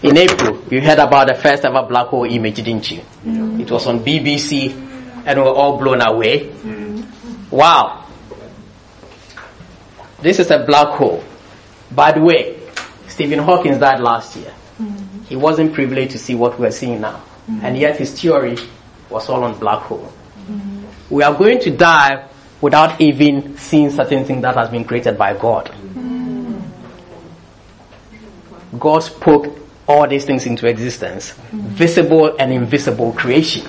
in 0.02 0.18
April, 0.18 0.64
you 0.72 0.82
heard 0.82 1.00
about 1.00 1.28
the 1.28 1.36
first 1.36 1.66
ever 1.66 1.84
black 1.84 2.08
hole 2.08 2.24
image, 2.26 2.56
didn't 2.56 2.90
you? 2.90 3.02
It 3.62 3.70
was 3.70 3.88
on 3.88 4.00
BBC 4.00 4.72
and 5.26 5.40
we 5.40 5.46
were 5.46 5.52
all 5.54 5.78
blown 5.78 6.02
away. 6.02 6.52
Wow. 7.52 8.06
This 10.22 10.40
is 10.40 10.52
a 10.52 10.60
black 10.60 10.88
hole. 10.98 11.24
By 11.96 12.12
the 12.12 12.22
way, 12.22 12.60
Stephen 13.08 13.40
Hawking 13.40 13.80
died 13.80 14.00
last 14.00 14.36
year. 14.36 14.54
Mm-hmm. 14.82 15.24
He 15.24 15.36
wasn't 15.36 15.74
privileged 15.74 16.12
to 16.12 16.18
see 16.18 16.36
what 16.36 16.60
we're 16.60 16.72
seeing 16.72 17.02
now. 17.02 17.18
Mm-hmm. 17.50 17.66
And 17.66 17.78
yet 17.78 17.98
his 17.98 18.20
theory 18.20 18.58
was 19.10 19.30
all 19.30 19.44
on 19.44 19.60
black 19.60 19.82
hole. 19.84 20.12
Mm-hmm. 20.50 21.14
We 21.14 21.24
are 21.24 21.34
going 21.34 21.60
to 21.60 21.72
die 21.76 22.28
without 22.62 23.00
even 23.02 23.58
seeing 23.58 23.92
certain 23.92 24.26
things 24.26 24.42
that 24.42 24.56
has 24.56 24.70
been 24.70 24.86
created 24.86 25.18
by 25.18 25.34
God. 25.38 25.74
God 28.80 29.00
spoke 29.00 29.60
all 29.88 30.08
these 30.08 30.26
things 30.26 30.46
into 30.46 30.68
existence, 30.68 31.32
visible 31.52 32.36
and 32.40 32.52
invisible 32.52 33.12
creation. 33.14 33.68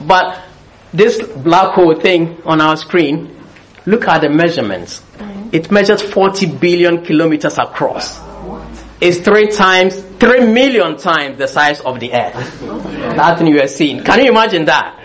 But 0.00 0.42
this 0.92 1.20
black 1.20 1.74
hole 1.74 1.94
thing 1.98 2.40
on 2.44 2.60
our 2.60 2.76
screen, 2.76 3.36
look 3.86 4.06
at 4.06 4.20
the 4.20 4.28
measurements. 4.28 5.02
It 5.52 5.70
measures 5.70 6.02
40 6.02 6.46
billion 6.58 7.04
kilometers 7.04 7.58
across. 7.58 8.20
It's 9.00 9.18
three 9.18 9.48
times, 9.48 10.00
three 10.18 10.46
million 10.46 10.96
times 10.96 11.38
the 11.38 11.46
size 11.46 11.80
of 11.80 12.00
the 12.00 12.12
earth. 12.12 12.60
That 13.16 13.38
thing 13.38 13.48
you 13.48 13.60
are 13.60 13.68
seeing. 13.68 14.02
Can 14.02 14.24
you 14.24 14.30
imagine 14.30 14.64
that? 14.64 15.02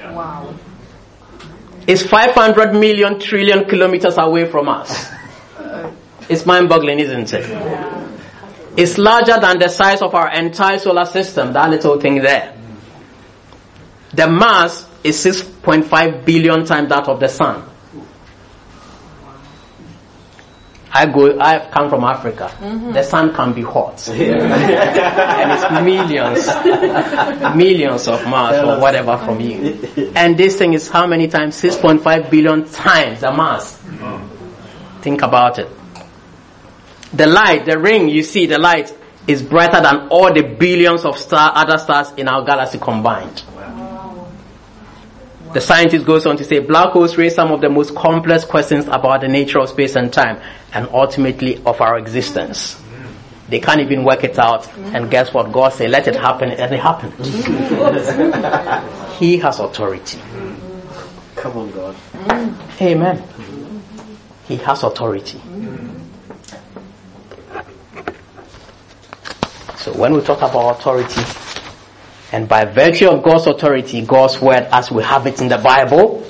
It's 1.88 2.04
500 2.04 2.74
million 2.74 3.20
trillion 3.20 3.66
kilometers 3.66 4.18
away 4.18 4.50
from 4.50 4.70
us. 4.70 5.12
It's 6.30 6.46
mind 6.46 6.70
boggling, 6.70 7.00
isn't 7.00 7.34
it? 7.34 7.46
It's 8.78 8.98
larger 8.98 9.38
than 9.40 9.60
the 9.60 9.68
size 9.68 10.02
of 10.02 10.16
our 10.16 10.32
entire 10.32 10.80
solar 10.80 11.06
system, 11.06 11.52
that 11.54 11.70
little 11.70 12.00
thing 12.00 12.22
there. 12.22 12.58
The 14.14 14.30
mass 14.30 14.88
is 15.04 15.24
6.5 15.26 16.24
billion 16.26 16.66
times 16.66 16.90
that 16.90 17.08
of 17.10 17.20
the 17.20 17.28
sun. 17.28 17.71
I 20.94 21.06
go, 21.06 21.40
I 21.40 21.70
come 21.70 21.90
from 21.90 22.04
Africa. 22.04 22.52
Mm-hmm. 22.60 22.92
The 22.92 23.04
sun 23.04 23.34
can 23.34 23.54
be 23.54 23.62
hot. 23.62 24.08
and 24.10 25.52
it's 25.52 25.72
millions, 25.84 27.56
millions 27.56 28.08
of 28.10 28.28
miles 28.28 28.68
or 28.68 28.82
whatever 28.82 29.18
from 29.18 29.40
you. 29.40 30.12
And 30.16 30.38
this 30.38 30.58
thing 30.58 30.74
is 30.74 30.90
how 30.90 31.08
many 31.08 31.30
times? 31.30 31.56
6.5 31.62 32.30
billion 32.30 32.68
times 32.70 33.22
the 33.22 33.32
mass. 33.32 33.82
Think 35.02 35.22
about 35.22 35.60
it. 35.60 35.70
The 37.14 37.26
light, 37.28 37.66
the 37.66 37.80
ring 37.80 38.10
you 38.10 38.24
see, 38.24 38.46
the 38.46 38.60
light 38.60 38.96
is 39.28 39.42
brighter 39.42 39.82
than 39.82 40.10
all 40.10 40.34
the 40.34 40.42
billions 40.44 41.06
of 41.06 41.18
star, 41.18 41.52
other 41.56 41.78
stars 41.78 42.12
in 42.18 42.28
our 42.28 42.44
galaxy 42.44 42.80
combined. 42.80 43.44
The 45.54 45.60
scientist 45.60 46.06
goes 46.06 46.26
on 46.26 46.38
to 46.38 46.46
say 46.46 46.60
black 46.60 46.92
holes 46.92 47.18
raise 47.18 47.36
some 47.36 47.52
of 47.52 47.60
the 47.60 47.70
most 47.70 47.94
complex 47.94 48.46
questions 48.46 48.86
about 48.88 49.20
the 49.22 49.28
nature 49.28 49.60
of 49.60 49.68
space 49.70 49.98
and 49.98 50.12
time 50.12 50.42
and 50.74 50.88
ultimately 50.94 51.62
of 51.66 51.82
our 51.82 51.98
existence. 51.98 52.82
They 53.50 53.60
can't 53.60 53.82
even 53.82 54.06
work 54.06 54.24
it 54.24 54.40
out 54.40 54.74
and 54.78 55.12
guess 55.12 55.34
what? 55.34 55.52
God 55.52 55.74
said, 55.74 55.90
let 55.90 56.08
it 56.08 56.16
happen 56.16 56.52
and 56.52 56.74
it 56.74 56.80
happened. 56.80 57.14
he 59.20 59.38
has 59.40 59.60
authority. 59.60 60.22
Come 61.36 61.58
on, 61.58 61.72
God. 61.72 61.96
Amen. 62.80 63.22
He 64.48 64.56
has 64.58 64.84
authority. 64.84 65.42
So 69.76 69.92
when 69.94 70.14
we 70.14 70.22
talk 70.22 70.38
about 70.38 70.80
authority, 70.80 71.22
and 72.32 72.48
by 72.48 72.66
virtue 72.66 73.10
of 73.10 73.24
God's 73.24 73.48
authority, 73.48 74.02
God's 74.06 74.42
word 74.42 74.68
as 74.72 74.90
we 74.90 75.04
have 75.04 75.28
it 75.28 75.42
in 75.42 75.50
the 75.50 75.58
Bible, 75.58 76.26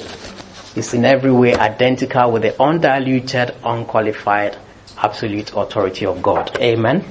is 0.76 0.94
in 0.94 1.06
every 1.06 1.32
way 1.32 1.54
identical 1.54 2.32
with 2.32 2.42
the 2.42 2.62
undiluted, 2.62 3.56
unqualified, 3.64 4.58
absolute 4.98 5.52
authority 5.54 6.06
of 6.06 6.22
God. 6.22 6.58
Amen. 6.60 7.06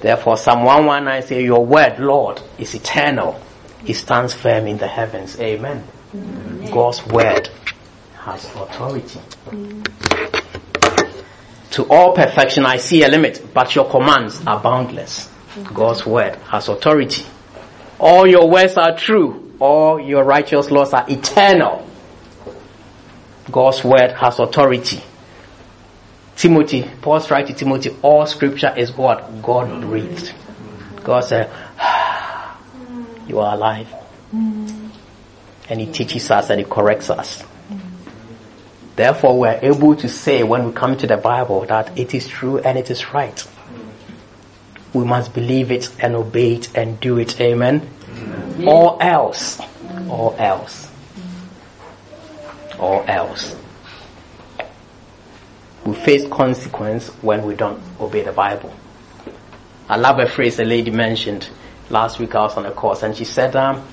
Therefore, 0.00 0.36
Psalm 0.36 0.64
119 0.64 1.28
says, 1.28 1.42
Your 1.42 1.64
word, 1.64 1.98
Lord, 1.98 2.42
is 2.58 2.74
eternal. 2.74 3.40
It 3.86 3.94
stands 3.94 4.34
firm 4.34 4.66
in 4.66 4.78
the 4.78 4.88
heavens. 4.88 5.38
Amen. 5.38 5.84
God's 6.72 7.06
word 7.06 7.48
has 8.18 8.44
authority. 8.54 9.20
To 11.72 11.84
all 11.88 12.14
perfection 12.14 12.64
I 12.66 12.76
see 12.78 13.02
a 13.02 13.08
limit, 13.08 13.46
but 13.52 13.74
your 13.74 13.88
commands 13.88 14.44
are 14.46 14.60
boundless. 14.60 15.30
God's 15.72 16.04
word 16.06 16.36
has 16.48 16.68
authority. 16.68 17.24
All 17.98 18.26
your 18.26 18.48
words 18.48 18.76
are 18.76 18.96
true. 18.96 19.52
All 19.60 20.00
your 20.00 20.24
righteous 20.24 20.70
laws 20.70 20.92
are 20.92 21.04
eternal. 21.08 21.88
God's 23.50 23.84
word 23.84 24.12
has 24.12 24.38
authority. 24.38 25.02
Timothy, 26.36 26.90
Paul's 27.00 27.30
writing 27.30 27.54
to 27.54 27.64
Timothy, 27.64 27.96
all 28.02 28.26
scripture 28.26 28.74
is 28.76 28.92
what? 28.92 29.42
God 29.42 29.80
breathed. 29.82 30.34
God 31.04 31.20
said, 31.20 31.50
you 33.28 33.38
are 33.38 33.54
alive. 33.54 33.88
And 34.32 35.80
he 35.80 35.86
teaches 35.86 36.30
us 36.30 36.50
and 36.50 36.58
he 36.58 36.66
corrects 36.66 37.10
us. 37.10 37.44
Therefore, 38.96 39.38
we're 39.38 39.58
able 39.62 39.96
to 39.96 40.08
say 40.08 40.42
when 40.42 40.66
we 40.66 40.72
come 40.72 40.96
to 40.98 41.06
the 41.06 41.16
Bible 41.16 41.66
that 41.66 41.98
it 41.98 42.14
is 42.14 42.26
true 42.28 42.58
and 42.58 42.78
it 42.78 42.90
is 42.90 43.12
right. 43.12 43.46
We 44.94 45.04
must 45.04 45.34
believe 45.34 45.70
it 45.70 45.90
and 45.98 46.14
obey 46.14 46.54
it 46.54 46.76
and 46.76 46.98
do 47.00 47.18
it. 47.18 47.40
Amen. 47.40 47.90
Or 48.64 49.02
else, 49.02 49.60
or 50.08 50.34
else, 50.38 50.88
or 52.78 53.04
else. 53.10 53.56
We 55.84 55.94
face 55.94 56.26
consequence 56.28 57.08
when 57.20 57.44
we 57.44 57.54
don't 57.56 57.82
obey 58.00 58.22
the 58.22 58.32
Bible. 58.32 58.72
I 59.88 59.96
love 59.96 60.18
a 60.18 60.26
phrase 60.26 60.58
a 60.58 60.64
lady 60.64 60.90
mentioned 60.90 61.48
last 61.90 62.18
week. 62.18 62.34
I 62.34 62.42
was 62.42 62.56
on 62.56 62.64
a 62.64 62.70
course 62.70 63.02
and 63.02 63.14
she 63.14 63.24
said, 63.24 63.54
um, 63.54 63.86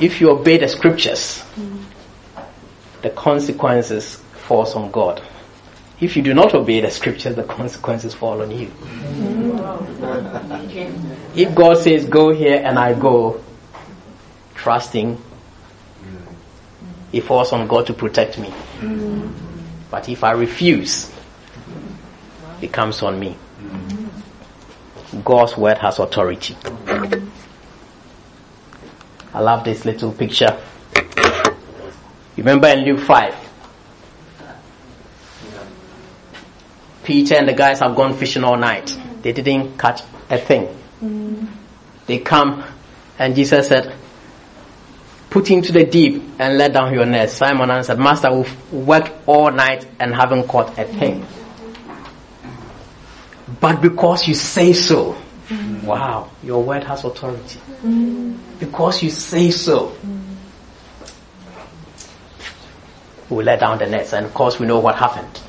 if 0.00 0.20
you 0.20 0.30
obey 0.30 0.58
the 0.58 0.66
scriptures, 0.66 1.44
the 3.02 3.10
consequences 3.10 4.16
falls 4.32 4.74
on 4.74 4.90
God. 4.90 5.22
If 6.00 6.16
you 6.16 6.22
do 6.22 6.32
not 6.32 6.54
obey 6.54 6.80
the 6.80 6.90
scriptures, 6.90 7.36
the 7.36 7.42
consequences 7.42 8.14
fall 8.14 8.40
on 8.40 8.50
you. 8.50 8.68
Mm-hmm. 8.68 9.50
If 11.38 11.54
God 11.54 11.76
says 11.76 12.06
go 12.06 12.30
here 12.32 12.62
and 12.64 12.78
I 12.78 12.94
go, 12.98 13.42
trusting, 14.54 15.22
it 17.12 17.20
falls 17.22 17.52
on 17.52 17.68
God 17.68 17.86
to 17.88 17.92
protect 17.92 18.38
me. 18.38 18.48
Mm-hmm. 18.48 19.28
But 19.90 20.08
if 20.08 20.24
I 20.24 20.30
refuse, 20.32 21.12
it 22.62 22.72
comes 22.72 23.02
on 23.02 23.20
me. 23.20 23.36
Mm-hmm. 23.60 25.20
God's 25.22 25.56
word 25.56 25.78
has 25.78 25.98
authority. 25.98 26.56
I 29.34 29.40
love 29.40 29.64
this 29.64 29.84
little 29.84 30.12
picture. 30.12 30.58
Remember 32.36 32.68
in 32.68 32.84
Luke 32.84 33.00
5, 33.00 33.49
Peter 37.10 37.34
and 37.34 37.48
the 37.48 37.52
guys 37.52 37.80
have 37.80 37.96
gone 37.96 38.14
fishing 38.14 38.44
all 38.44 38.56
night. 38.56 38.96
They 39.22 39.32
didn't 39.32 39.76
catch 39.76 40.02
a 40.28 40.38
thing. 40.38 40.68
Mm. 41.02 41.44
They 42.06 42.18
come 42.18 42.62
and 43.18 43.34
Jesus 43.34 43.66
said, 43.66 43.92
put 45.28 45.50
into 45.50 45.72
the 45.72 45.84
deep 45.84 46.22
and 46.38 46.56
let 46.56 46.72
down 46.72 46.94
your 46.94 47.06
nets. 47.06 47.32
Simon 47.32 47.68
answered, 47.68 47.98
Master, 47.98 48.32
we've 48.32 48.72
worked 48.72 49.10
all 49.26 49.50
night 49.50 49.88
and 49.98 50.14
haven't 50.14 50.46
caught 50.46 50.78
a 50.78 50.84
thing. 50.84 51.26
But 53.58 53.80
because 53.80 54.28
you 54.28 54.34
say 54.34 54.72
so, 54.72 55.20
mm. 55.48 55.82
wow, 55.82 56.30
your 56.44 56.62
word 56.62 56.84
has 56.84 57.02
authority. 57.02 57.58
Mm. 57.82 58.38
Because 58.60 59.02
you 59.02 59.10
say 59.10 59.50
so, 59.50 59.96
we 63.28 63.42
let 63.42 63.58
down 63.58 63.78
the 63.78 63.86
nets 63.86 64.12
and 64.12 64.26
of 64.26 64.32
course 64.32 64.60
we 64.60 64.66
know 64.68 64.78
what 64.78 64.94
happened. 64.94 65.40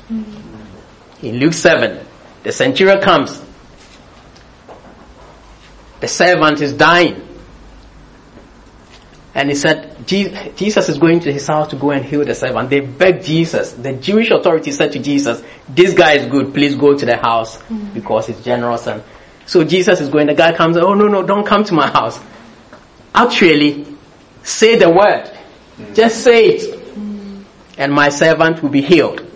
In 1.22 1.38
Luke 1.38 1.54
7, 1.54 2.04
the 2.42 2.52
centurion 2.52 3.00
comes. 3.00 3.40
The 6.00 6.08
servant 6.08 6.60
is 6.60 6.72
dying. 6.72 7.28
And 9.34 9.48
he 9.48 9.54
said, 9.54 10.06
Jesus 10.06 10.88
is 10.88 10.98
going 10.98 11.20
to 11.20 11.32
his 11.32 11.46
house 11.46 11.68
to 11.68 11.76
go 11.76 11.90
and 11.90 12.04
heal 12.04 12.24
the 12.24 12.34
servant. 12.34 12.68
They 12.68 12.80
begged 12.80 13.24
Jesus. 13.24 13.72
The 13.72 13.94
Jewish 13.94 14.30
authority 14.30 14.72
said 14.72 14.92
to 14.92 14.98
Jesus, 14.98 15.42
this 15.68 15.94
guy 15.94 16.14
is 16.14 16.30
good, 16.30 16.52
please 16.52 16.74
go 16.74 16.96
to 16.96 17.06
the 17.06 17.16
house 17.16 17.56
mm. 17.62 17.94
because 17.94 18.26
he's 18.26 18.44
generous. 18.44 18.86
And 18.86 19.02
so 19.46 19.64
Jesus 19.64 20.00
is 20.00 20.10
going, 20.10 20.26
the 20.26 20.34
guy 20.34 20.52
comes, 20.52 20.76
oh 20.76 20.92
no, 20.92 21.06
no, 21.06 21.22
don't 21.22 21.46
come 21.46 21.64
to 21.64 21.72
my 21.72 21.88
house. 21.88 22.20
Actually, 23.14 23.86
say 24.42 24.76
the 24.76 24.90
word. 24.90 25.30
Mm. 25.78 25.94
Just 25.94 26.22
say 26.22 26.48
it. 26.48 26.74
Mm. 26.94 27.44
And 27.78 27.92
my 27.92 28.10
servant 28.10 28.62
will 28.62 28.70
be 28.70 28.82
healed. 28.82 29.31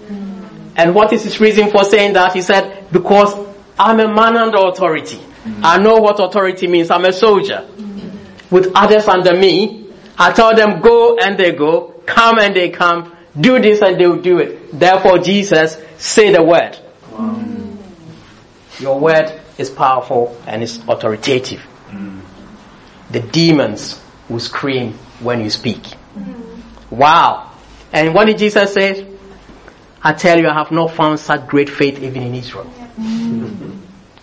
And 0.76 0.94
what 0.94 1.12
is 1.12 1.24
his 1.24 1.40
reason 1.40 1.70
for 1.70 1.84
saying 1.84 2.12
that? 2.12 2.34
He 2.34 2.42
said, 2.42 2.90
because 2.92 3.34
I'm 3.78 3.98
a 4.00 4.08
man 4.08 4.36
under 4.36 4.58
authority. 4.58 5.16
Mm-hmm. 5.16 5.64
I 5.64 5.78
know 5.78 5.96
what 5.96 6.20
authority 6.20 6.66
means. 6.66 6.90
I'm 6.90 7.04
a 7.04 7.12
soldier. 7.12 7.66
Mm-hmm. 7.66 8.54
With 8.54 8.72
others 8.74 9.08
under 9.08 9.34
me, 9.34 9.90
I 10.18 10.32
tell 10.32 10.54
them 10.54 10.80
go 10.80 11.18
and 11.18 11.38
they 11.38 11.52
go, 11.52 11.94
come 12.06 12.38
and 12.38 12.54
they 12.54 12.70
come, 12.70 13.16
do 13.38 13.58
this 13.60 13.82
and 13.82 13.98
they 13.98 14.06
will 14.06 14.20
do 14.22 14.38
it. 14.38 14.78
Therefore 14.78 15.18
Jesus, 15.18 15.76
say 15.98 16.32
the 16.32 16.42
word. 16.42 16.78
Mm-hmm. 17.10 18.82
Your 18.82 19.00
word 19.00 19.40
is 19.58 19.70
powerful 19.70 20.40
and 20.46 20.62
is 20.62 20.78
authoritative. 20.86 21.66
The 23.10 23.20
demons 23.20 24.02
will 24.28 24.40
scream 24.40 24.94
when 25.20 25.40
you 25.40 25.48
speak. 25.48 25.80
Wow. 26.90 27.52
And 27.92 28.12
what 28.14 28.26
did 28.26 28.38
Jesus 28.38 28.74
say? 28.74 29.06
I 30.06 30.12
tell 30.12 30.38
you, 30.38 30.46
I 30.46 30.54
have 30.54 30.70
not 30.70 30.92
found 30.92 31.18
such 31.18 31.48
great 31.48 31.68
faith 31.68 31.98
even 32.00 32.22
in 32.22 32.32
Israel. 32.36 32.70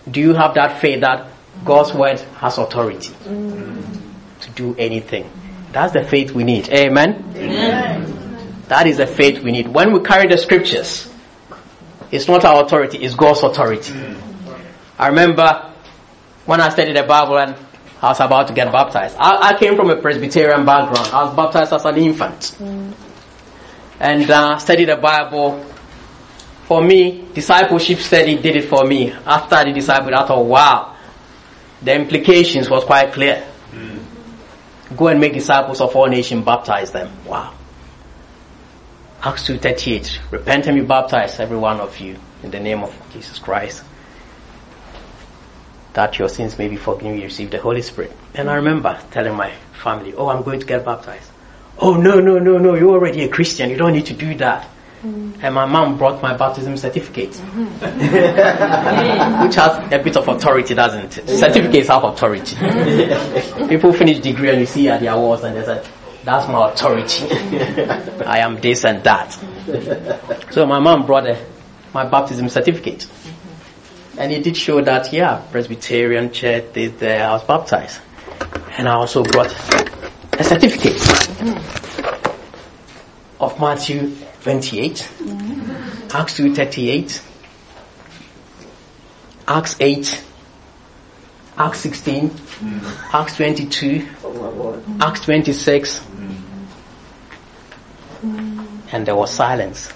Do 0.09 0.21
you 0.21 0.33
have 0.33 0.55
that 0.55 0.79
faith 0.79 1.01
that 1.01 1.27
God's 1.65 1.93
word 1.93 2.21
has 2.39 2.57
authority 2.57 3.13
to 3.25 4.49
do 4.55 4.75
anything? 4.79 5.29
That's 5.73 5.91
the 5.91 6.05
faith 6.05 6.31
we 6.31 6.45
need. 6.45 6.69
Amen? 6.69 8.63
That 8.69 8.87
is 8.87 8.95
the 8.95 9.07
faith 9.07 9.43
we 9.43 9.51
need. 9.51 9.67
When 9.67 9.91
we 9.91 9.99
carry 9.99 10.29
the 10.29 10.37
scriptures, 10.37 11.11
it's 12.13 12.29
not 12.29 12.45
our 12.45 12.63
authority, 12.63 12.99
it's 12.99 13.15
God's 13.15 13.43
authority. 13.43 13.93
I 14.97 15.09
remember 15.09 15.73
when 16.45 16.61
I 16.61 16.69
studied 16.69 16.95
the 16.95 17.03
Bible 17.03 17.37
and 17.37 17.57
I 18.01 18.07
was 18.07 18.21
about 18.21 18.47
to 18.47 18.53
get 18.53 18.71
baptized. 18.71 19.17
I, 19.19 19.49
I 19.49 19.59
came 19.59 19.75
from 19.75 19.89
a 19.89 19.97
Presbyterian 20.01 20.65
background. 20.65 21.09
I 21.11 21.25
was 21.25 21.35
baptized 21.35 21.73
as 21.73 21.83
an 21.83 21.97
infant. 21.97 22.55
And 23.99 24.31
uh, 24.31 24.57
studied 24.59 24.85
the 24.85 24.95
Bible. 24.95 25.71
For 26.73 26.81
me, 26.81 27.27
discipleship 27.35 27.99
study 27.99 28.35
did 28.35 28.55
it 28.55 28.63
for 28.67 28.83
me. 28.83 29.11
After 29.11 29.63
the 29.63 29.71
disciple, 29.71 30.15
I 30.15 30.25
thought, 30.25 30.43
wow, 30.43 30.95
the 31.83 31.93
implications 31.93 32.67
was 32.67 32.83
quite 32.83 33.13
clear. 33.13 33.45
Mm. 33.71 34.97
Go 34.97 35.09
and 35.09 35.19
make 35.19 35.33
disciples 35.33 35.81
of 35.81 35.95
all 35.95 36.07
nations, 36.07 36.43
baptize 36.43 36.91
them. 36.91 37.11
Wow. 37.27 37.53
Acts 39.21 39.47
2.38, 39.49 40.31
repent 40.31 40.65
and 40.65 40.75
be 40.75 40.83
baptized, 40.83 41.39
every 41.39 41.57
one 41.57 41.79
of 41.79 41.99
you, 41.99 42.17
in 42.41 42.49
the 42.49 42.59
name 42.59 42.81
of 42.81 42.91
Jesus 43.13 43.37
Christ. 43.37 43.83
That 45.93 46.17
your 46.17 46.27
sins 46.27 46.57
may 46.57 46.69
be 46.69 46.77
forgiven, 46.77 47.19
you 47.19 47.25
receive 47.25 47.51
the 47.51 47.59
Holy 47.59 47.83
Spirit. 47.83 48.13
And 48.33 48.49
I 48.49 48.55
remember 48.55 48.99
telling 49.11 49.35
my 49.35 49.53
family, 49.83 50.15
oh, 50.15 50.27
I'm 50.27 50.41
going 50.41 50.59
to 50.59 50.65
get 50.65 50.83
baptized. 50.83 51.29
Oh, 51.77 51.93
no, 51.93 52.19
no, 52.19 52.39
no, 52.39 52.57
no, 52.57 52.73
you're 52.73 52.89
already 52.89 53.21
a 53.25 53.29
Christian, 53.29 53.69
you 53.69 53.77
don't 53.77 53.93
need 53.93 54.07
to 54.07 54.15
do 54.15 54.33
that. 54.37 54.69
And 55.03 55.53
my 55.53 55.65
mom 55.65 55.97
brought 55.97 56.21
my 56.21 56.37
baptism 56.37 56.77
certificate, 56.77 57.31
mm-hmm. 57.31 57.65
which 59.45 59.55
has 59.55 59.91
a 59.91 59.99
bit 59.99 60.15
of 60.15 60.25
authority, 60.29 60.73
doesn't 60.73 61.17
it? 61.17 61.25
Mm-hmm. 61.25 61.35
Certificates 61.35 61.89
have 61.89 62.05
authority. 62.05 62.55
Mm-hmm. 62.55 63.67
People 63.67 63.91
finish 63.91 64.19
degree 64.19 64.49
and 64.49 64.61
you 64.61 64.65
see 64.65 64.87
at 64.87 65.01
their 65.01 65.15
walls 65.17 65.43
and 65.43 65.57
they 65.57 65.65
say, 65.65 65.85
that's 66.23 66.47
my 66.47 66.71
authority. 66.71 67.27
I 68.25 68.39
am 68.39 68.61
this 68.61 68.85
and 68.85 69.03
that. 69.03 69.33
So 70.51 70.65
my 70.65 70.79
mom 70.79 71.05
brought 71.05 71.27
a, 71.27 71.37
my 71.93 72.05
baptism 72.07 72.47
certificate. 72.47 73.05
And 74.17 74.31
it 74.31 74.45
did 74.45 74.55
show 74.55 74.79
that, 74.81 75.11
yeah, 75.11 75.45
Presbyterian 75.51 76.31
church, 76.31 76.71
this, 76.71 76.93
there, 76.93 77.27
I 77.27 77.33
was 77.33 77.43
baptized. 77.43 77.99
And 78.77 78.87
I 78.87 78.93
also 78.93 79.21
brought 79.23 79.51
a 80.39 80.43
certificate 80.45 81.01
of 83.41 83.59
Matthew 83.59 84.15
28, 84.43 85.09
Acts 86.13 86.37
2.38, 86.37 87.21
Acts 89.47 89.75
8, 89.79 90.23
Acts 91.57 91.79
16, 91.79 92.31
Acts 93.13 93.37
22, 93.37 94.07
Acts 94.99 95.21
26, 95.21 96.05
and 98.91 99.05
there 99.05 99.15
was 99.15 99.31
silence 99.31 99.91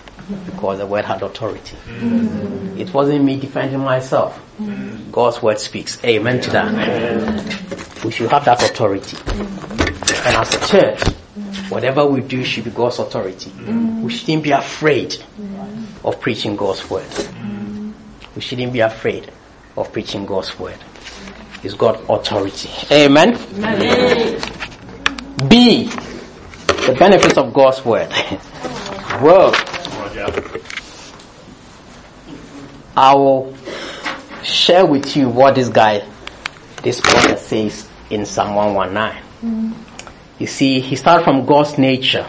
because 0.46 0.78
the 0.78 0.86
word 0.86 1.04
had 1.06 1.22
authority. 1.22 1.76
It 2.82 2.94
wasn't 2.94 3.26
me 3.26 3.38
defending 3.40 3.80
myself. 3.80 4.40
God's 5.12 5.42
word 5.42 5.60
speaks. 5.60 6.04
Amen 6.06 6.40
to 6.42 6.50
that. 6.52 8.04
We 8.04 8.12
should 8.12 8.30
have 8.32 8.46
that 8.46 8.64
authority. 8.64 9.18
And 9.28 10.36
as 10.38 10.54
a 10.56 10.68
church, 10.68 11.02
whatever 11.69 12.06
we 12.06 12.21
do 12.21 12.43
should 12.43 12.63
be 12.63 12.71
God's 12.71 12.99
authority. 12.99 13.49
Mm. 13.51 14.01
We 14.03 14.12
shouldn't 14.12 14.43
be 14.43 14.51
afraid 14.51 15.12
mm. 15.12 16.06
of 16.06 16.19
preaching 16.19 16.56
God's 16.56 16.89
word. 16.89 17.08
Mm. 17.08 17.93
We 18.36 18.41
shouldn't 18.41 18.73
be 18.73 18.80
afraid 18.80 19.32
of 19.75 19.91
preaching 19.91 20.25
God's 20.25 20.58
word. 20.60 20.77
It's 21.63 21.73
God's 21.73 22.01
authority. 22.10 22.69
Amen. 22.91 23.34
B. 25.49 25.86
The 25.86 26.95
benefits 26.97 27.38
of 27.38 27.53
God's 27.53 27.84
word. 27.84 28.08
Oh. 28.12 29.19
well, 29.23 29.53
I 32.95 33.13
will 33.15 33.56
share 34.43 34.86
with 34.86 35.15
you 35.15 35.30
what 35.30 35.56
this 35.56 35.69
guy, 35.69 36.08
this 36.84 37.01
prophet 37.01 37.39
says 37.39 37.88
in 38.10 38.25
Psalm 38.25 38.56
119. 38.56 39.87
You 40.39 40.47
see, 40.47 40.80
he 40.80 40.95
started 40.95 41.23
from 41.23 41.45
God's 41.45 41.78
nature. 41.78 42.28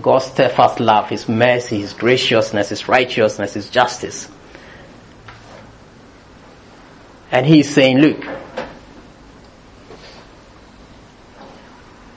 God's 0.00 0.26
steadfast 0.26 0.80
love, 0.80 1.10
His 1.10 1.28
mercy, 1.28 1.80
His 1.80 1.92
graciousness, 1.92 2.70
His 2.70 2.88
righteousness, 2.88 3.54
His 3.54 3.68
justice. 3.68 4.28
And 7.30 7.46
He's 7.46 7.72
saying, 7.72 7.98
look, 7.98 8.24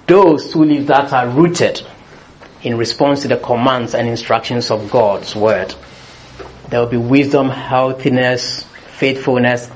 those 0.08 0.54
who 0.54 0.64
live 0.64 0.88
that 0.88 1.12
are 1.12 1.28
rooted 1.28 1.82
in 2.64 2.78
response 2.78 3.24
to 3.24 3.28
the 3.28 3.38
commands 3.38 3.94
and 3.94 4.08
instructions 4.08 4.72
of 4.72 4.90
God's 4.90 5.36
word, 5.36 5.76
there 6.70 6.80
will 6.80 6.88
be 6.88 6.98
wisdom, 6.98 7.50
healthiness, 7.50 8.64
faithfulness, 8.64 9.70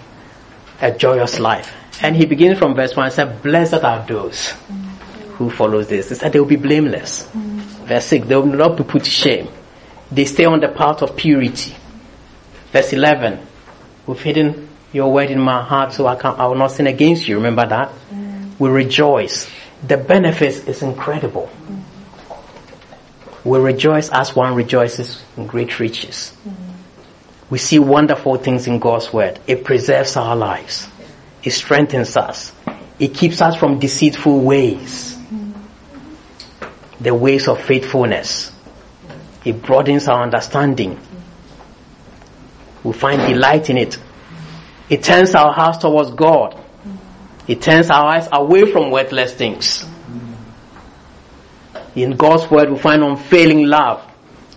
a 0.82 0.92
joyous 0.92 1.40
life. 1.40 1.76
And 2.02 2.16
he 2.16 2.26
begins 2.26 2.58
from 2.58 2.76
verse 2.76 2.96
1 2.96 3.08
and 3.08 3.14
said, 3.14 3.44
Blessed 3.44 3.84
are 3.84 4.06
those 4.08 4.54
who 5.40 5.50
follows 5.50 5.88
this. 5.88 6.10
He 6.10 6.16
said 6.16 6.34
they 6.34 6.40
will 6.40 6.46
be 6.46 6.58
blameless. 6.58 7.28
Verse 7.34 8.06
6, 8.06 8.28
they 8.28 8.36
will 8.36 8.46
not 8.46 8.76
be 8.78 8.84
put 8.84 9.06
to 9.06 9.10
shame. 9.10 9.48
They 10.12 10.26
stay 10.26 10.44
on 10.44 10.60
the 10.60 10.68
path 10.68 11.02
of 11.02 11.16
purity. 11.16 11.76
Verse 12.74 12.92
11, 12.92 13.40
we've 14.06 14.22
hidden 14.22 14.68
your 14.92 15.12
word 15.14 15.32
in 15.32 15.40
my 15.40 15.64
heart 15.64 15.94
so 15.94 16.06
I, 16.08 16.16
I 16.16 16.46
will 16.46 16.56
not 16.56 16.72
sin 16.72 16.88
against 16.88 17.28
you. 17.28 17.38
Remember 17.38 17.66
that? 17.66 17.92
We 18.60 18.70
rejoice. 18.70 19.50
The 19.88 19.96
benefits 19.96 20.66
is 20.66 20.82
incredible. 20.84 21.50
We 23.46 23.60
rejoice 23.60 24.10
as 24.10 24.36
one 24.36 24.56
rejoices 24.56 25.24
in 25.38 25.48
great 25.48 25.80
riches. 25.80 26.36
We 27.50 27.60
see 27.60 27.80
wonderful 27.80 28.36
things 28.36 28.68
in 28.68 28.80
God's 28.80 29.14
word. 29.14 29.40
It 29.48 29.64
preserves 29.64 30.18
our 30.18 30.36
lives. 30.36 30.90
It 31.44 31.52
strengthens 31.52 32.18
us. 32.18 32.52
It 33.00 33.14
keeps 33.14 33.42
us 33.42 33.56
from 33.56 33.80
deceitful 33.80 34.42
ways. 34.42 35.09
The 37.02 37.14
ways 37.14 37.48
of 37.48 37.62
faithfulness. 37.62 38.52
It 39.46 39.62
broadens 39.62 40.08
our 40.08 40.24
understanding. 40.24 41.00
We 42.84 42.94
find 42.94 43.22
delight 43.22 43.70
in 43.70 43.78
it. 43.78 43.98
It 44.90 45.04
turns 45.04 45.36
our 45.36 45.54
hearts 45.54 45.80
towards 45.80 46.12
God. 46.12 46.60
It 47.48 47.62
turns 47.62 47.90
our 47.90 48.06
eyes 48.06 48.28
away 48.32 48.72
from 48.72 48.92
worthless 48.92 49.34
things. 49.34 49.86
In 51.96 52.12
God's 52.12 52.50
word, 52.50 52.70
we 52.70 52.78
find 52.78 53.04
unfailing 53.04 53.66
love. 53.66 54.06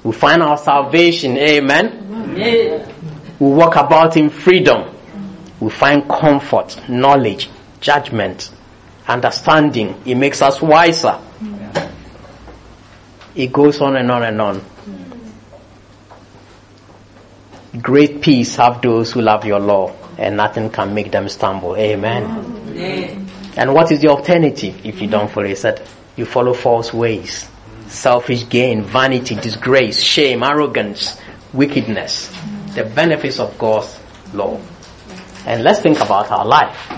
We 0.05 0.13
find 0.13 0.43
our 0.43 0.59
salvation. 0.59 1.37
Amen. 1.37 2.35
We 3.39 3.49
walk 3.49 3.77
about 3.77 4.17
in 4.17 4.31
freedom. 4.31 4.95
We 5.61 5.71
find 5.71 6.09
comfort, 6.09 6.89
knowledge, 6.89 7.49
judgment, 7.81 8.51
understanding. 9.07 10.01
It 10.05 10.17
makes 10.17 10.43
us 10.43 10.61
wiser. 10.61 11.21
It 13.35 13.53
goes 13.53 13.81
on 13.81 13.97
and 13.97 14.11
on 14.11 14.23
and 14.23 14.41
on. 14.41 14.65
Great 17.81 18.21
peace 18.21 18.57
have 18.57 18.83
those 18.83 19.13
who 19.13 19.23
love 19.23 19.47
your 19.47 19.59
law, 19.59 19.95
and 20.19 20.37
nothing 20.37 20.69
can 20.69 20.93
make 20.93 21.11
them 21.11 21.29
stumble. 21.29 21.75
Amen. 21.77 23.29
And 23.57 23.73
what 23.73 23.91
is 23.91 24.01
the 24.01 24.09
alternative 24.09 24.85
if 24.85 25.01
you 25.01 25.09
don't 25.09 25.31
follow? 25.31 25.47
He 25.47 25.55
said, 25.55 25.83
you 26.17 26.27
follow 26.27 26.53
false 26.53 26.93
ways, 26.93 27.49
selfish 27.87 28.49
gain, 28.49 28.83
vanity, 28.83 29.35
disgrace, 29.35 30.03
shame, 30.03 30.43
arrogance, 30.43 31.19
wickedness. 31.55 32.31
The 32.75 32.85
benefits 32.85 33.39
of 33.41 33.57
God's 33.59 33.99
law. 34.35 34.61
And 35.47 35.63
let's 35.63 35.81
think 35.81 36.01
about 36.01 36.31
our 36.31 36.45
life. 36.45 36.91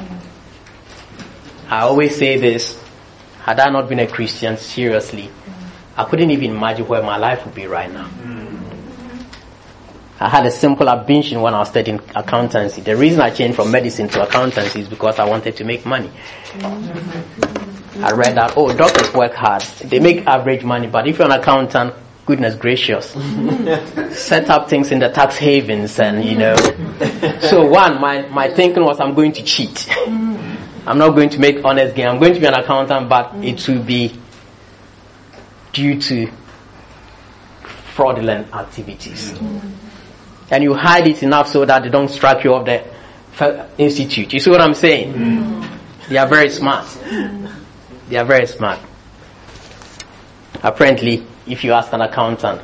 I 1.68 1.80
always 1.80 2.16
say 2.16 2.38
this, 2.38 2.80
had 3.42 3.60
I 3.60 3.70
not 3.70 3.88
been 3.88 4.00
a 4.00 4.06
Christian, 4.06 4.56
seriously, 4.56 5.30
I 5.96 6.04
couldn't 6.04 6.30
even 6.30 6.50
imagine 6.50 6.86
where 6.88 7.02
my 7.02 7.16
life 7.16 7.44
would 7.44 7.54
be 7.54 7.66
right 7.66 7.92
now. 7.92 8.10
I 10.20 10.28
had 10.28 10.46
a 10.46 10.50
simple 10.50 10.88
ambition 10.88 11.40
when 11.40 11.54
I 11.54 11.58
was 11.58 11.68
studying 11.68 12.00
accountancy. 12.14 12.80
The 12.80 12.96
reason 12.96 13.20
I 13.20 13.30
changed 13.30 13.56
from 13.56 13.70
medicine 13.70 14.08
to 14.08 14.22
accountancy 14.22 14.80
is 14.80 14.88
because 14.88 15.18
I 15.18 15.24
wanted 15.24 15.56
to 15.56 15.64
make 15.64 15.84
money. 15.84 16.10
I 16.62 18.10
read 18.12 18.36
that, 18.36 18.54
oh, 18.56 18.74
doctors 18.74 19.12
work 19.12 19.34
hard. 19.34 19.62
They 19.62 20.00
make 20.00 20.26
average 20.26 20.64
money, 20.64 20.86
but 20.86 21.06
if 21.06 21.18
you're 21.18 21.26
an 21.30 21.38
accountant, 21.38 21.94
goodness 22.26 22.54
gracious, 22.56 23.10
set 24.18 24.50
up 24.50 24.68
things 24.68 24.90
in 24.90 24.98
the 25.00 25.10
tax 25.10 25.36
havens 25.36 25.98
and, 26.00 26.24
you 26.24 26.36
know. 26.38 26.56
So 27.40 27.66
one, 27.66 28.00
my, 28.00 28.22
my 28.28 28.48
thinking 28.48 28.84
was 28.84 28.98
I'm 29.00 29.14
going 29.14 29.32
to 29.32 29.42
cheat. 29.42 29.74
Mm. 29.74 30.56
I'm 30.86 30.98
not 30.98 31.10
going 31.10 31.30
to 31.30 31.38
make 31.38 31.64
honest 31.64 31.94
gain. 31.94 32.06
I'm 32.08 32.18
going 32.18 32.34
to 32.34 32.40
be 32.40 32.46
an 32.46 32.54
accountant, 32.54 33.08
but 33.08 33.34
it 33.36 33.66
will 33.68 33.82
be 33.82 34.18
due 35.74 36.00
to 36.00 36.30
fraudulent 37.94 38.54
activities. 38.54 39.34
And 40.50 40.62
you 40.62 40.74
hide 40.74 41.06
it 41.08 41.22
enough 41.22 41.48
so 41.48 41.64
that 41.64 41.82
they 41.82 41.90
don't 41.90 42.08
strike 42.08 42.44
you 42.44 42.54
off 42.54 42.64
the 42.64 42.84
institute. 43.76 44.32
You 44.32 44.38
see 44.40 44.50
what 44.50 44.60
I'm 44.60 44.74
saying? 44.74 45.12
Mm. 45.12 45.78
They 46.08 46.16
are 46.16 46.28
very 46.28 46.48
smart. 46.48 46.86
They 48.08 48.16
are 48.16 48.24
very 48.24 48.46
smart. 48.46 48.78
Apparently, 50.62 51.26
if 51.46 51.64
you 51.64 51.72
ask 51.72 51.92
an 51.92 52.00
accountant, 52.00 52.62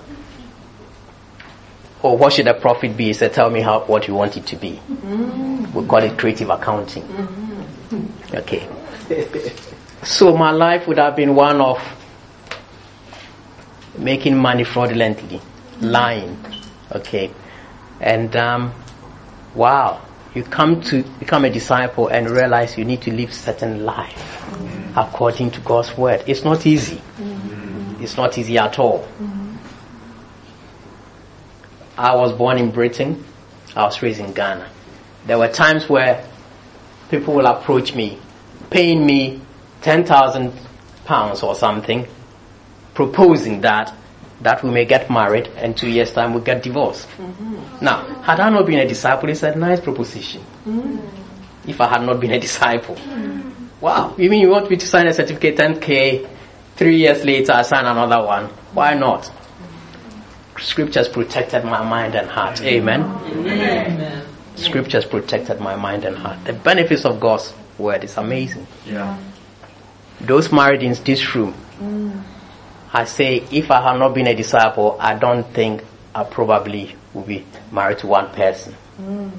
oh, 2.02 2.14
what 2.14 2.32
should 2.32 2.46
the 2.46 2.54
profit 2.54 2.96
be? 2.96 3.06
He 3.06 3.12
said, 3.12 3.32
tell 3.32 3.50
me 3.50 3.60
how, 3.60 3.80
what 3.80 4.06
you 4.08 4.14
want 4.14 4.36
it 4.36 4.46
to 4.46 4.56
be. 4.56 4.80
Mm. 4.88 5.72
We 5.74 5.86
call 5.86 6.02
it 6.02 6.16
creative 6.18 6.50
accounting. 6.50 7.02
Mm-hmm. 7.02 8.36
Okay. 8.36 8.68
So 10.02 10.34
my 10.34 10.50
life 10.50 10.88
would 10.88 10.96
have 10.96 11.14
been 11.14 11.34
one 11.34 11.60
of 11.60 11.78
making 14.00 14.36
money 14.36 14.64
fraudulently, 14.64 15.40
lying. 15.80 16.42
Okay. 16.92 17.30
And, 18.00 18.34
um, 18.36 18.74
wow. 19.54 20.00
you 20.34 20.44
come 20.44 20.80
to 20.80 21.02
become 21.18 21.44
a 21.44 21.50
disciple 21.50 22.08
and 22.08 22.30
realize 22.30 22.78
you 22.78 22.84
need 22.84 23.02
to 23.02 23.12
live 23.12 23.32
certain 23.32 23.84
life 23.84 24.16
according 24.96 25.50
to 25.52 25.60
God's 25.60 25.96
word. 25.96 26.22
It's 26.26 26.44
not 26.44 26.66
easy. 26.66 27.00
It's 28.00 28.16
not 28.16 28.38
easy 28.38 28.56
at 28.58 28.78
all. 28.78 29.06
I 31.98 32.14
was 32.14 32.32
born 32.32 32.58
in 32.58 32.70
Britain. 32.70 33.24
I 33.76 33.84
was 33.84 34.00
raised 34.02 34.20
in 34.20 34.32
Ghana. 34.32 34.68
There 35.26 35.38
were 35.38 35.48
times 35.48 35.88
where 35.88 36.26
people 37.10 37.34
will 37.34 37.46
approach 37.46 37.94
me, 37.94 38.18
paying 38.70 39.04
me 39.04 39.40
10,000 39.82 40.52
pounds 41.04 41.42
or 41.42 41.54
something, 41.54 42.06
proposing 42.94 43.60
that 43.62 43.94
that 44.40 44.64
we 44.64 44.70
may 44.70 44.84
get 44.84 45.10
married 45.10 45.48
and 45.56 45.76
two 45.76 45.88
years 45.88 46.12
time 46.12 46.32
we 46.32 46.40
get 46.40 46.62
divorced. 46.62 47.06
Mm-hmm. 47.10 47.84
Now, 47.84 48.04
had 48.22 48.40
I 48.40 48.48
not 48.48 48.66
been 48.66 48.78
a 48.78 48.88
disciple, 48.88 49.28
it's 49.28 49.42
a 49.42 49.54
nice 49.54 49.80
proposition. 49.80 50.42
Mm. 50.64 50.98
If 51.66 51.80
I 51.80 51.88
had 51.88 52.02
not 52.02 52.20
been 52.20 52.30
a 52.30 52.40
disciple. 52.40 52.96
Mm. 52.96 53.52
Wow, 53.80 54.14
you 54.16 54.30
mean 54.30 54.40
you 54.40 54.48
want 54.48 54.70
me 54.70 54.76
to 54.76 54.86
sign 54.86 55.06
a 55.06 55.12
certificate 55.12 55.56
10k, 55.56 56.28
three 56.76 56.96
years 56.96 57.24
later 57.24 57.52
I 57.52 57.62
sign 57.62 57.84
another 57.84 58.24
one? 58.24 58.46
Why 58.72 58.94
not? 58.94 59.30
Scriptures 60.58 61.08
protected 61.08 61.64
my 61.64 61.82
mind 61.82 62.14
and 62.14 62.28
heart. 62.28 62.60
Amen. 62.62 64.24
Scriptures 64.56 65.06
protected 65.06 65.60
my 65.60 65.76
mind 65.76 66.04
and 66.04 66.16
heart. 66.16 66.44
The 66.44 66.52
benefits 66.52 67.04
of 67.06 67.18
God's 67.18 67.54
word 67.78 68.04
is 68.04 68.16
amazing. 68.18 68.66
Yeah. 68.84 69.18
Those 70.20 70.52
married 70.52 70.82
in 70.82 70.92
this 71.04 71.34
room, 71.34 71.54
mm. 71.78 72.22
I 72.92 73.04
say, 73.04 73.44
if 73.52 73.70
I 73.70 73.80
had 73.82 73.98
not 73.98 74.14
been 74.14 74.26
a 74.26 74.34
disciple, 74.34 74.96
I 74.98 75.14
don't 75.14 75.44
think 75.54 75.84
I 76.12 76.24
probably 76.24 76.96
would 77.14 77.26
be 77.26 77.46
married 77.70 77.98
to 77.98 78.08
one 78.08 78.30
person 78.32 78.74
mm. 79.00 79.30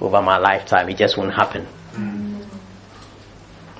over 0.00 0.22
my 0.22 0.38
lifetime. 0.38 0.88
It 0.88 0.96
just 0.96 1.16
won't 1.16 1.34
happen. 1.34 1.66
Mm. 1.92 2.46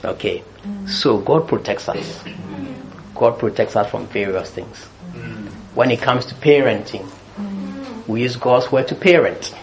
Okay. 0.05 0.43
Mm. 0.65 0.89
So 0.89 1.19
God 1.19 1.47
protects 1.47 1.89
us. 1.89 2.25
God 3.15 3.39
protects 3.39 3.77
us 3.77 3.89
from 3.91 4.07
various 4.09 4.51
things. 4.51 4.85
When 5.75 5.93
it 5.93 6.01
comes 6.01 6.27
to 6.27 6.35
parenting, 6.35 7.09
we 8.09 8.23
use 8.23 8.35
God's 8.37 8.71
word 8.73 8.89
to 8.89 8.97
parent. 8.97 9.55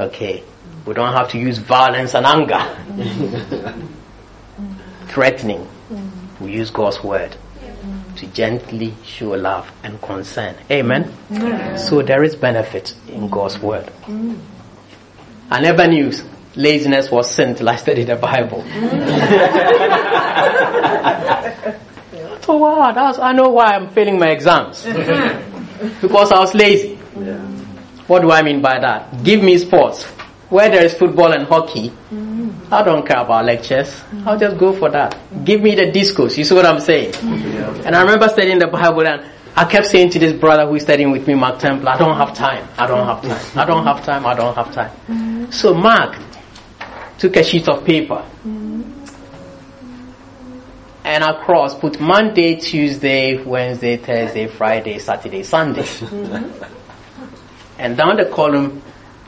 Okay. 0.00 0.42
We 0.84 0.94
don't 0.94 1.12
have 1.12 1.28
to 1.30 1.38
use 1.38 1.58
violence 1.58 2.14
and 2.14 2.26
anger. 2.26 2.58
Threatening. 5.06 5.68
We 6.40 6.52
use 6.52 6.70
God's 6.70 7.04
word 7.04 7.36
to 8.20 8.26
gently 8.28 8.94
show 9.02 9.30
love 9.30 9.70
and 9.82 10.00
concern. 10.02 10.54
Amen. 10.70 11.10
So 11.78 12.02
there 12.02 12.22
is 12.22 12.36
benefit 12.36 12.94
in 13.08 13.30
God's 13.30 13.58
word. 13.58 13.90
I 15.50 15.60
never 15.60 15.88
knew 15.88 16.12
laziness 16.54 17.10
was 17.10 17.34
sin 17.34 17.54
till 17.54 17.70
I 17.70 17.76
studied 17.76 18.08
the 18.08 18.16
Bible. 18.16 18.62
so 22.42 22.56
wow, 22.58 22.92
that's, 22.92 23.18
I 23.18 23.32
know 23.32 23.48
why 23.48 23.72
I'm 23.72 23.88
failing 23.90 24.18
my 24.18 24.28
exams. 24.28 24.84
because 26.02 26.30
I 26.30 26.40
was 26.40 26.54
lazy. 26.54 26.96
What 28.06 28.20
do 28.20 28.30
I 28.30 28.42
mean 28.42 28.60
by 28.60 28.78
that? 28.80 29.24
Give 29.24 29.42
me 29.42 29.56
sports. 29.56 30.04
Where 30.50 30.68
there 30.68 30.84
is 30.84 30.92
football 30.92 31.32
and 31.32 31.46
hockey, 31.46 31.90
I 32.72 32.82
don't 32.84 33.06
care 33.06 33.18
about 33.18 33.44
lectures. 33.44 34.02
I'll 34.24 34.38
just 34.38 34.56
go 34.56 34.72
for 34.72 34.90
that. 34.90 35.18
Give 35.44 35.60
me 35.60 35.74
the 35.74 35.90
discourse. 35.90 36.38
You 36.38 36.44
see 36.44 36.54
what 36.54 36.66
I'm 36.66 36.80
saying? 36.80 37.14
And 37.16 37.96
I 37.96 38.02
remember 38.02 38.28
studying 38.28 38.58
the 38.60 38.68
Bible 38.68 39.06
and 39.06 39.24
I 39.56 39.64
kept 39.64 39.86
saying 39.86 40.10
to 40.10 40.18
this 40.18 40.32
brother 40.32 40.66
who 40.66 40.76
is 40.76 40.82
studying 40.82 41.10
with 41.10 41.26
me, 41.26 41.34
Mark 41.34 41.58
Temple, 41.58 41.88
I 41.88 41.98
don't 41.98 42.16
have 42.16 42.34
time. 42.34 42.68
I 42.78 42.86
don't 42.86 43.06
have 43.06 43.22
time. 43.22 43.58
I 43.58 43.64
don't 43.64 43.84
have 43.84 44.04
time. 44.04 44.24
I 44.24 44.34
don't 44.34 44.54
have 44.54 44.72
time. 44.72 44.90
Mm-hmm. 45.08 45.50
So 45.50 45.74
Mark 45.74 46.16
took 47.18 47.36
a 47.36 47.42
sheet 47.42 47.68
of 47.68 47.84
paper 47.84 48.24
mm-hmm. 48.46 48.82
and 51.04 51.24
across 51.24 51.74
put 51.74 52.00
Monday, 52.00 52.54
Tuesday, 52.56 53.42
Wednesday, 53.42 53.96
Thursday, 53.96 54.46
Friday, 54.46 54.98
Saturday, 54.98 55.42
Sunday. 55.42 55.82
Mm-hmm. 55.82 56.64
and 57.78 57.96
down 57.96 58.16
the 58.16 58.26
column 58.26 58.80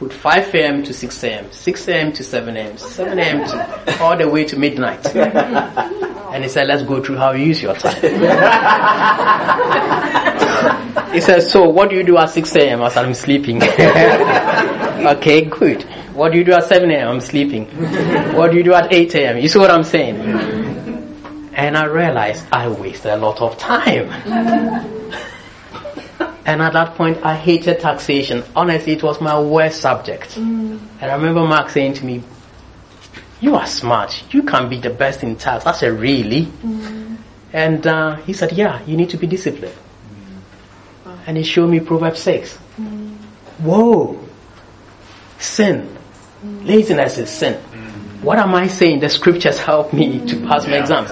put 0.03 0.13
5 0.13 0.55
a.m. 0.57 0.83
to 0.83 0.93
6 0.93 1.23
a.m., 1.23 1.53
6 1.53 1.89
a.m. 1.89 2.13
to 2.13 2.25
7 2.25 2.57
a.m., 2.57 2.77
7 2.77 3.19
a.m. 3.21 3.47
to 3.47 4.03
all 4.03 4.17
the 4.17 4.29
way 4.29 4.45
to 4.45 4.59
midnight. 4.59 5.07
and 5.17 6.43
he 6.43 6.49
said, 6.49 6.67
let's 6.67 6.83
go 6.83 7.01
through 7.01 7.19
how 7.19 7.31
you 7.31 7.45
use 7.45 7.63
your 7.63 7.75
time. 7.75 8.03
he 11.13 11.21
said, 11.21 11.43
so 11.43 11.69
what 11.69 11.89
do 11.89 11.95
you 11.95 12.03
do 12.03 12.19
at 12.19 12.31
6 12.31 12.57
a.m. 12.57 12.83
as 12.83 12.97
I'm 12.97 13.15
sleeping? 13.15 13.63
okay, 13.63 15.45
good. 15.45 15.85
What 16.15 16.33
do 16.33 16.39
you 16.39 16.45
do 16.45 16.55
at 16.55 16.65
7 16.65 16.91
a.m.? 16.91 17.09
I'm 17.09 17.21
sleeping. 17.21 17.67
What 18.35 18.51
do 18.51 18.57
you 18.57 18.65
do 18.65 18.75
at 18.75 18.93
8 18.93 19.15
a.m.? 19.15 19.39
You 19.39 19.49
see 19.49 19.61
what 19.61 19.71
I'm 19.71 19.85
saying? 19.85 20.17
Mm-hmm. 20.17 21.55
And 21.55 21.77
I 21.77 21.85
realized 21.85 22.45
I 22.51 22.67
wasted 22.67 23.13
a 23.13 23.19
lot 23.19 23.41
of 23.41 23.57
time. 23.57 24.11
And 26.45 26.61
at 26.61 26.73
that 26.73 26.97
point, 26.97 27.19
I 27.25 27.37
hated 27.37 27.81
taxation. 27.81 28.43
Honestly, 28.57 28.95
it 28.95 29.03
was 29.03 29.21
my 29.21 29.39
worst 29.41 29.81
subject. 29.81 30.31
Mm. 30.35 30.81
And 31.01 31.11
I 31.11 31.15
remember 31.15 31.43
Mark 31.47 31.71
saying 31.71 31.95
to 31.95 32.05
me, 32.05 32.23
you 33.41 33.55
are 33.55 33.67
smart. 33.67 34.25
You 34.35 34.43
can 34.43 34.69
be 34.69 34.79
the 34.79 34.91
best 34.91 35.23
in 35.23 35.37
tax. 35.37 35.67
I 35.67 35.73
said, 35.73 35.93
really? 35.99 36.47
Mm. 36.47 37.17
And 37.53 37.87
uh, 37.87 38.17
he 38.17 38.33
said, 38.33 38.53
yeah, 38.53 38.83
you 38.87 38.97
need 38.97 39.11
to 39.11 39.17
be 39.17 39.27
disciplined. 39.27 39.75
Mm. 41.07 41.19
And 41.27 41.37
he 41.37 41.43
showed 41.45 41.69
me 41.71 41.81
Proverbs 41.81 42.21
6. 42.21 42.57
Whoa. 43.59 44.19
Sin. 45.39 45.97
Laziness 46.43 47.19
is 47.19 47.31
sin. 47.31 47.55
What 48.23 48.39
am 48.39 48.55
I 48.55 48.69
saying? 48.69 49.01
The 49.01 49.09
scriptures 49.09 49.59
help 49.59 49.93
me 49.93 50.25
to 50.27 50.37
pass 50.47 50.67
my 50.67 50.79
exams. 50.79 51.11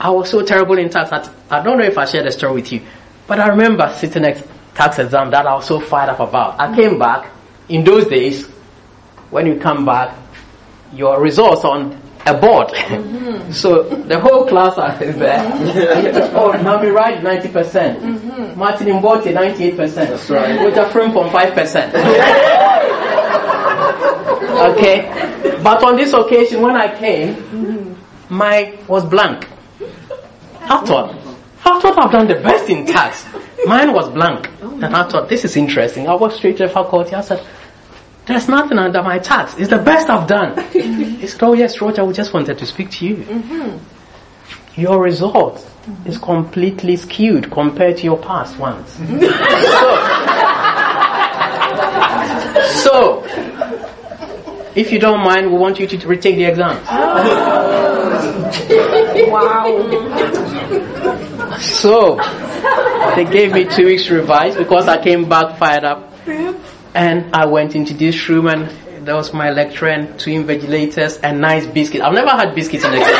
I 0.00 0.10
was 0.10 0.30
so 0.30 0.42
terrible 0.42 0.78
in 0.78 0.88
tax. 0.88 1.10
that- 1.10 1.28
I 1.50 1.60
don't 1.62 1.78
know 1.78 1.84
if 1.84 1.98
I 1.98 2.04
shared 2.04 2.26
the 2.26 2.30
story 2.32 2.54
with 2.54 2.72
you, 2.72 2.80
but 3.30 3.38
I 3.38 3.46
remember 3.46 3.94
sitting 3.96 4.22
next 4.22 4.42
tax 4.74 4.98
exam 4.98 5.30
that 5.30 5.46
I 5.46 5.54
was 5.54 5.64
so 5.64 5.78
fired 5.78 6.10
up 6.10 6.18
about. 6.18 6.58
I 6.58 6.74
came 6.74 6.98
back. 6.98 7.30
In 7.68 7.84
those 7.84 8.06
days, 8.08 8.48
when 9.30 9.46
you 9.46 9.60
come 9.60 9.86
back, 9.86 10.18
your 10.92 11.20
results 11.22 11.64
on 11.64 11.96
a 12.26 12.34
board. 12.36 12.70
Mm-hmm. 12.70 13.52
so 13.62 13.84
the 13.84 14.18
whole 14.18 14.48
class 14.48 14.72
is 15.00 15.14
there. 15.14 15.48
Mm-hmm. 15.48 16.36
oh, 16.36 16.50
Nami 16.60 16.88
Ride 16.88 17.22
90%. 17.22 18.56
Martin 18.56 18.88
Mbote 18.88 19.32
98%. 19.32 19.76
That's 19.94 20.28
right. 20.28 20.58
Roger 20.58 20.90
Frim 20.90 21.12
from 21.12 21.30
5%. 21.30 21.94
okay. 24.74 25.60
But 25.62 25.84
on 25.84 25.96
this 25.96 26.12
occasion, 26.12 26.62
when 26.62 26.74
I 26.74 26.98
came, 26.98 27.36
mm-hmm. 27.36 28.34
my 28.34 28.76
was 28.88 29.04
blank. 29.04 29.46
I 30.62 30.84
thought, 30.84 31.29
I 31.64 31.80
thought 31.80 31.98
I've 31.98 32.12
done 32.12 32.26
the 32.26 32.34
best 32.34 32.68
in 32.68 32.86
tax. 32.86 33.26
Mine 33.66 33.92
was 33.92 34.08
blank. 34.08 34.48
Oh, 34.62 34.72
and 34.74 34.96
I 34.96 35.08
thought, 35.08 35.28
this 35.28 35.44
is 35.44 35.56
interesting. 35.56 36.08
I 36.08 36.14
walked 36.14 36.36
straight 36.36 36.56
to 36.58 36.66
the 36.66 36.72
faculty. 36.72 37.14
I 37.14 37.20
said, 37.20 37.46
there's 38.26 38.48
nothing 38.48 38.78
under 38.78 39.02
my 39.02 39.18
tax. 39.18 39.54
It's 39.58 39.70
the 39.70 39.78
best 39.78 40.08
I've 40.08 40.28
done. 40.28 40.56
He 40.72 41.26
said, 41.26 41.42
oh 41.42 41.52
yes, 41.52 41.80
Roger, 41.80 42.04
we 42.04 42.14
just 42.14 42.32
wanted 42.32 42.58
to 42.58 42.66
speak 42.66 42.90
to 42.92 43.06
you. 43.06 43.16
Mm-hmm. 43.16 44.80
Your 44.80 45.02
result 45.02 45.56
mm-hmm. 45.56 46.08
is 46.08 46.16
completely 46.16 46.96
skewed 46.96 47.50
compared 47.50 47.98
to 47.98 48.04
your 48.04 48.18
past 48.18 48.56
ones. 48.56 48.90
so, 52.82 52.82
so, 52.82 53.22
if 54.74 54.92
you 54.92 54.98
don't 54.98 55.22
mind, 55.22 55.50
we 55.50 55.58
want 55.58 55.78
you 55.78 55.86
to 55.86 56.08
retake 56.08 56.36
the 56.36 56.44
exams. 56.44 56.86
So, 61.60 62.16
they 63.14 63.24
gave 63.24 63.52
me 63.52 63.64
two 63.64 63.86
weeks 63.86 64.08
revise 64.08 64.56
because 64.56 64.88
I 64.88 65.02
came 65.02 65.28
back 65.28 65.58
fired 65.58 65.84
up. 65.84 66.12
And 66.94 67.34
I 67.34 67.46
went 67.46 67.76
into 67.76 67.94
this 67.94 68.28
room 68.28 68.48
and 68.48 68.70
there 69.06 69.14
was 69.14 69.32
my 69.32 69.50
lecturer 69.50 69.90
and 69.90 70.18
two 70.18 70.30
invigilators 70.30 71.20
and 71.22 71.40
nice 71.40 71.66
biscuits. 71.66 72.02
I've 72.02 72.12
never 72.12 72.30
had 72.30 72.54
biscuits 72.54 72.84
in 72.84 72.92
exam. 72.92 73.14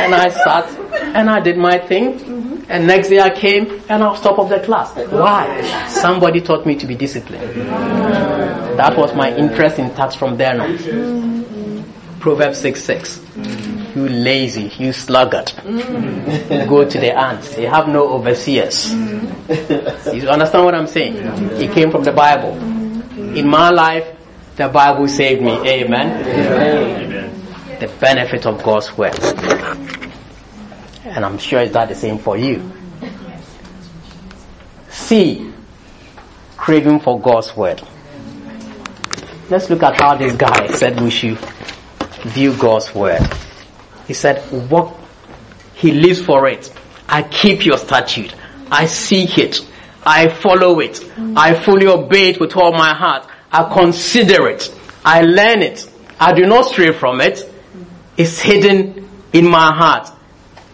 and 0.00 0.14
I 0.14 0.28
sat 0.28 0.68
and 1.16 1.30
I 1.30 1.40
did 1.40 1.56
my 1.56 1.78
thing. 1.78 2.66
And 2.68 2.86
next 2.86 3.08
day 3.08 3.20
I 3.20 3.30
came 3.30 3.82
and 3.88 4.02
I 4.02 4.10
was 4.10 4.20
top 4.20 4.38
of 4.38 4.48
the 4.48 4.60
class. 4.60 4.94
Why? 5.10 5.86
Somebody 5.88 6.40
taught 6.40 6.66
me 6.66 6.76
to 6.76 6.86
be 6.86 6.94
disciplined. 6.94 7.50
That 8.78 8.96
was 8.96 9.14
my 9.14 9.34
interest 9.34 9.78
in 9.78 9.94
tax 9.94 10.14
from 10.14 10.36
there 10.36 10.60
on. 10.60 11.84
Proverbs 12.20 12.58
6 12.58 12.84
6. 12.84 13.20
You 13.94 14.08
lazy, 14.08 14.72
you 14.78 14.92
sluggard. 14.92 15.46
Mm. 15.46 16.68
Go 16.68 16.88
to 16.88 16.98
the 16.98 17.16
ants. 17.16 17.54
They 17.56 17.66
have 17.66 17.88
no 17.88 18.08
overseers. 18.08 18.92
Mm. 18.92 20.14
You 20.14 20.28
understand 20.28 20.64
what 20.64 20.74
I'm 20.74 20.86
saying? 20.86 21.16
It 21.60 21.72
came 21.72 21.90
from 21.90 22.04
the 22.04 22.12
Bible. 22.12 22.52
Mm. 22.52 23.36
In 23.36 23.48
my 23.48 23.70
life, 23.70 24.06
the 24.56 24.68
Bible 24.68 25.08
saved 25.08 25.42
me. 25.42 25.52
Amen. 25.68 27.30
The 27.80 27.88
benefit 28.00 28.46
of 28.46 28.62
God's 28.62 28.96
word. 28.96 29.18
And 31.04 31.24
I'm 31.24 31.38
sure 31.38 31.60
it's 31.60 31.74
not 31.74 31.88
the 31.88 31.94
same 31.94 32.18
for 32.18 32.36
you. 32.36 32.70
C. 34.90 35.52
craving 36.56 37.00
for 37.00 37.18
God's 37.18 37.56
word. 37.56 37.82
Let's 39.48 39.68
look 39.70 39.82
at 39.82 40.00
how 40.00 40.14
this 40.16 40.36
guy 40.36 40.68
said 40.68 41.00
we 41.00 41.10
should 41.10 41.38
view 42.26 42.54
God's 42.56 42.94
word. 42.94 43.22
He 44.10 44.14
said, 44.14 44.40
what 44.68 44.92
he 45.72 45.92
lives 45.92 46.20
for 46.20 46.48
it. 46.48 46.74
I 47.08 47.22
keep 47.22 47.64
your 47.64 47.78
statute. 47.78 48.34
I 48.68 48.86
seek 48.86 49.38
it. 49.38 49.64
I 50.04 50.26
follow 50.28 50.80
it. 50.80 51.00
I 51.36 51.54
fully 51.54 51.86
obey 51.86 52.30
it 52.30 52.40
with 52.40 52.56
all 52.56 52.72
my 52.72 52.92
heart. 52.92 53.28
I 53.52 53.72
consider 53.72 54.48
it. 54.48 54.68
I 55.04 55.22
learn 55.22 55.62
it. 55.62 55.88
I 56.18 56.32
do 56.34 56.44
not 56.44 56.64
stray 56.64 56.90
from 56.92 57.20
it. 57.20 57.48
It's 58.16 58.40
hidden 58.40 59.08
in 59.32 59.48
my 59.48 59.72
heart. 59.72 60.10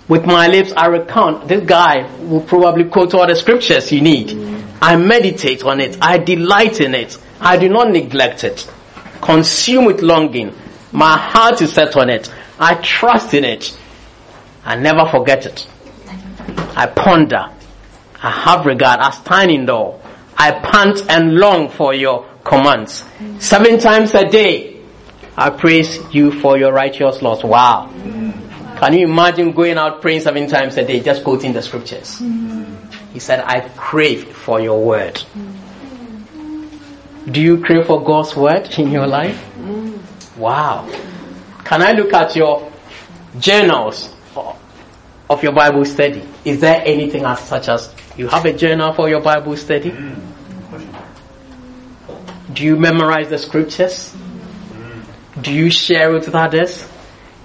With 0.08 0.24
my 0.24 0.48
lips 0.48 0.72
I 0.74 0.86
recount. 0.86 1.46
This 1.46 1.62
guy 1.66 2.10
will 2.20 2.40
probably 2.40 2.84
quote 2.84 3.12
all 3.12 3.26
the 3.26 3.36
scriptures 3.36 3.92
you 3.92 4.00
need. 4.00 4.30
I 4.80 4.96
meditate 4.96 5.62
on 5.62 5.80
it. 5.80 5.98
I 6.00 6.16
delight 6.16 6.80
in 6.80 6.94
it. 6.94 7.18
I 7.38 7.58
do 7.58 7.68
not 7.68 7.90
neglect 7.90 8.44
it. 8.44 8.66
Consume 9.20 9.84
with 9.84 10.00
longing. 10.00 10.54
My 10.90 11.18
heart 11.18 11.60
is 11.60 11.74
set 11.74 11.94
on 11.96 12.08
it. 12.08 12.32
I 12.58 12.74
trust 12.76 13.34
in 13.34 13.44
it. 13.44 13.76
I 14.64 14.76
never 14.76 15.08
forget 15.10 15.46
it. 15.46 15.66
I 16.76 16.86
ponder. 16.86 17.50
I 18.22 18.30
have 18.30 18.66
regard. 18.66 19.00
I 19.00 19.10
stand 19.10 19.50
in 19.50 19.68
awe. 19.68 19.98
I 20.36 20.52
pant 20.52 21.02
and 21.08 21.34
long 21.36 21.70
for 21.70 21.94
your 21.94 22.28
commands. 22.44 23.04
Seven 23.38 23.78
times 23.78 24.14
a 24.14 24.28
day, 24.28 24.80
I 25.36 25.50
praise 25.50 25.98
you 26.14 26.32
for 26.32 26.58
your 26.58 26.72
righteous 26.72 27.22
laws. 27.22 27.44
Wow. 27.44 27.90
Can 28.78 28.92
you 28.92 29.06
imagine 29.06 29.52
going 29.52 29.78
out 29.78 30.02
praying 30.02 30.20
seven 30.20 30.46
times 30.48 30.76
a 30.76 30.84
day, 30.84 31.00
just 31.00 31.24
quoting 31.24 31.52
the 31.54 31.62
scriptures? 31.62 32.18
He 33.12 33.18
said, 33.20 33.40
I 33.40 33.60
crave 33.76 34.36
for 34.36 34.60
your 34.60 34.84
word. 34.84 35.22
Do 37.30 37.40
you 37.40 37.62
crave 37.64 37.86
for 37.86 38.04
God's 38.04 38.36
word 38.36 38.68
in 38.78 38.90
your 38.90 39.06
life? 39.06 39.42
Wow. 40.36 40.86
Can 41.66 41.82
I 41.82 41.90
look 41.90 42.12
at 42.12 42.36
your 42.36 42.70
journals 43.40 44.14
of 45.28 45.42
your 45.42 45.50
Bible 45.50 45.84
study? 45.84 46.22
Is 46.44 46.60
there 46.60 46.80
anything 46.84 47.24
as 47.24 47.40
such 47.40 47.68
as 47.68 47.92
you 48.16 48.28
have 48.28 48.44
a 48.44 48.52
journal 48.52 48.92
for 48.92 49.08
your 49.08 49.20
Bible 49.20 49.56
study? 49.56 49.92
Do 52.52 52.62
you 52.62 52.76
memorize 52.76 53.30
the 53.30 53.38
scriptures? 53.38 54.14
Do 55.40 55.52
you 55.52 55.68
share 55.68 56.12
it 56.12 56.26
with 56.26 56.36
others? 56.36 56.88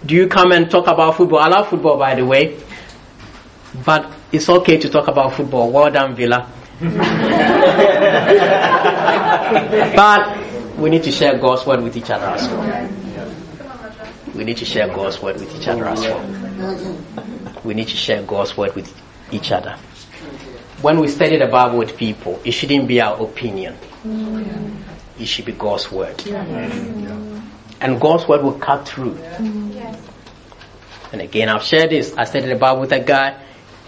Do 0.06 0.14
you 0.14 0.28
come 0.28 0.52
and 0.52 0.70
talk 0.70 0.86
about 0.86 1.18
football? 1.18 1.40
I 1.40 1.48
love 1.48 1.70
football, 1.70 1.98
by 1.98 2.14
the 2.14 2.24
way. 2.24 2.60
But 3.84 4.14
it's 4.32 4.50
okay 4.50 4.78
to 4.78 4.88
talk 4.88 5.08
about 5.08 5.34
football. 5.34 5.72
Well 5.72 5.90
done, 5.90 6.14
Villa. 6.14 6.48
but 9.96 10.78
we 10.78 10.92
need 10.92 11.02
to 11.06 11.12
share 11.12 11.40
God's 11.40 11.66
word 11.66 11.82
with 11.82 11.98
each 11.98 12.12
other 12.12 12.28
as 12.28 12.48
well. 12.48 13.01
We 14.36 14.44
need 14.44 14.58
to 14.58 14.66
share 14.66 14.88
God's 14.88 15.22
word 15.22 15.40
with 15.40 15.56
each 15.56 15.68
other 15.68 15.86
as 15.86 16.02
well. 16.02 17.56
We 17.64 17.74
need 17.74 17.88
to 17.90 17.98
share 17.98 18.24
God's 18.24 18.56
word 18.56 18.76
with 18.76 18.94
each 19.32 19.52
other. 19.52 19.78
When 20.82 21.00
we 21.00 21.08
study 21.10 21.38
the 21.38 21.48
Bible 21.48 21.78
with 21.78 21.98
people, 21.98 22.42
it 22.44 22.52
shouldn't 22.52 22.88
be 22.88 23.02
our 23.02 23.22
opinion. 23.22 23.78
It 25.20 25.26
should 25.26 25.46
be 25.46 25.52
God's 25.52 25.92
word. 25.92 26.22
And 27.82 28.00
God's 28.00 28.28
word 28.28 28.44
will 28.44 28.58
cut 28.58 28.88
through. 28.88 29.18
And 31.12 31.22
again, 31.22 31.50
I've 31.50 31.64
shared 31.64 31.90
this. 31.90 32.14
I 32.18 32.24
studied 32.24 32.48
the 32.48 32.56
Bible 32.56 32.82
with 32.82 32.94
a 32.94 33.00
guy. 33.00 33.44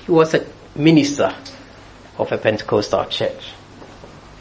He 0.06 0.12
was 0.12 0.34
a 0.34 0.46
minister 0.76 1.34
of 2.18 2.32
a 2.32 2.38
Pentecostal 2.38 3.06
church. 3.06 3.54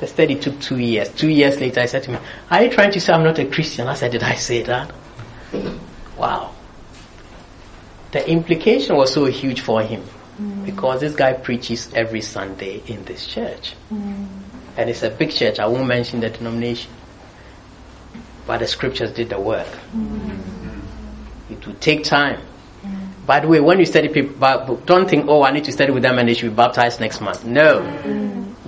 The 0.00 0.06
study 0.08 0.34
took 0.34 0.60
two 0.60 0.78
years. 0.78 1.08
Two 1.10 1.28
years 1.28 1.60
later, 1.60 1.80
I 1.80 1.86
said 1.86 2.02
to 2.04 2.10
me, 2.10 2.18
Are 2.50 2.64
you 2.64 2.70
trying 2.70 2.90
to 2.90 3.00
say 3.00 3.12
I'm 3.12 3.22
not 3.22 3.38
a 3.38 3.46
Christian? 3.46 3.86
I 3.86 3.94
said, 3.94 4.10
Did 4.10 4.24
I 4.24 4.34
say 4.34 4.62
that? 4.64 4.90
Wow. 6.22 6.54
The 8.12 8.30
implication 8.30 8.94
was 8.94 9.12
so 9.12 9.24
huge 9.24 9.60
for 9.60 9.82
him 9.82 10.04
mm. 10.40 10.64
because 10.64 11.00
this 11.00 11.16
guy 11.16 11.32
preaches 11.32 11.92
every 11.94 12.20
Sunday 12.20 12.80
in 12.86 13.04
this 13.04 13.26
church. 13.26 13.74
Mm. 13.90 14.28
And 14.76 14.88
it's 14.88 15.02
a 15.02 15.10
big 15.10 15.32
church. 15.32 15.58
I 15.58 15.66
won't 15.66 15.88
mention 15.88 16.20
the 16.20 16.30
denomination. 16.30 16.92
But 18.46 18.58
the 18.58 18.68
scriptures 18.68 19.10
did 19.12 19.30
the 19.30 19.40
work. 19.40 19.66
Mm. 19.92 20.38
It 21.50 21.66
will 21.66 21.74
take 21.74 22.04
time. 22.04 22.40
By 23.26 23.40
the 23.40 23.48
way, 23.48 23.60
when 23.60 23.80
you 23.80 23.84
study 23.84 24.08
people, 24.08 24.76
don't 24.84 25.08
think, 25.10 25.26
oh, 25.28 25.42
I 25.42 25.50
need 25.50 25.64
to 25.64 25.72
study 25.72 25.92
with 25.92 26.04
them 26.04 26.18
and 26.18 26.28
they 26.28 26.34
should 26.34 26.50
be 26.50 26.56
baptized 26.56 27.00
next 27.00 27.20
month. 27.20 27.44
No. 27.44 27.82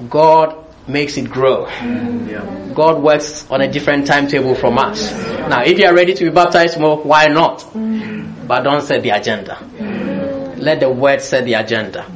God 0.09 0.64
makes 0.87 1.17
it 1.17 1.31
grow. 1.31 1.67
Mm. 1.67 2.75
God 2.75 3.03
works 3.03 3.49
on 3.51 3.61
a 3.61 3.71
different 3.71 4.07
timetable 4.07 4.55
from 4.55 4.79
us. 4.79 5.13
Now, 5.13 5.63
if 5.63 5.79
you 5.79 5.87
are 5.87 5.95
ready 5.95 6.15
to 6.15 6.25
be 6.25 6.31
baptized 6.31 6.79
more, 6.79 6.99
why 6.99 7.27
not? 7.27 7.61
Mm. 7.61 8.47
But 8.47 8.63
don't 8.63 8.83
set 8.83 9.03
the 9.03 9.11
agenda. 9.11 9.55
Mm. 9.55 10.59
Let 10.59 10.81
the 10.81 10.91
word 10.91 11.21
set 11.21 11.45
the 11.45 11.55
agenda. 11.55 12.07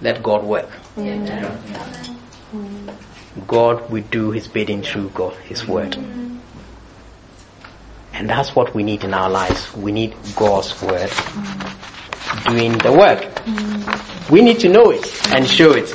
Let 0.00 0.22
God 0.22 0.44
work. 0.44 0.68
God 3.46 3.90
will 3.90 4.04
do 4.10 4.30
his 4.30 4.48
bidding 4.48 4.82
through 4.82 5.10
God, 5.10 5.34
his 5.36 5.66
word. 5.66 5.96
And 8.12 8.28
that's 8.30 8.54
what 8.54 8.74
we 8.74 8.82
need 8.82 9.02
in 9.02 9.12
our 9.12 9.28
lives. 9.28 9.74
We 9.74 9.92
need 9.92 10.14
God's 10.36 10.80
word 10.82 11.10
doing 12.46 12.78
the 12.78 12.92
work. 12.92 14.30
We 14.30 14.40
need 14.42 14.60
to 14.60 14.68
know 14.68 14.90
it 14.90 15.04
and 15.34 15.48
show 15.48 15.72
it. 15.72 15.92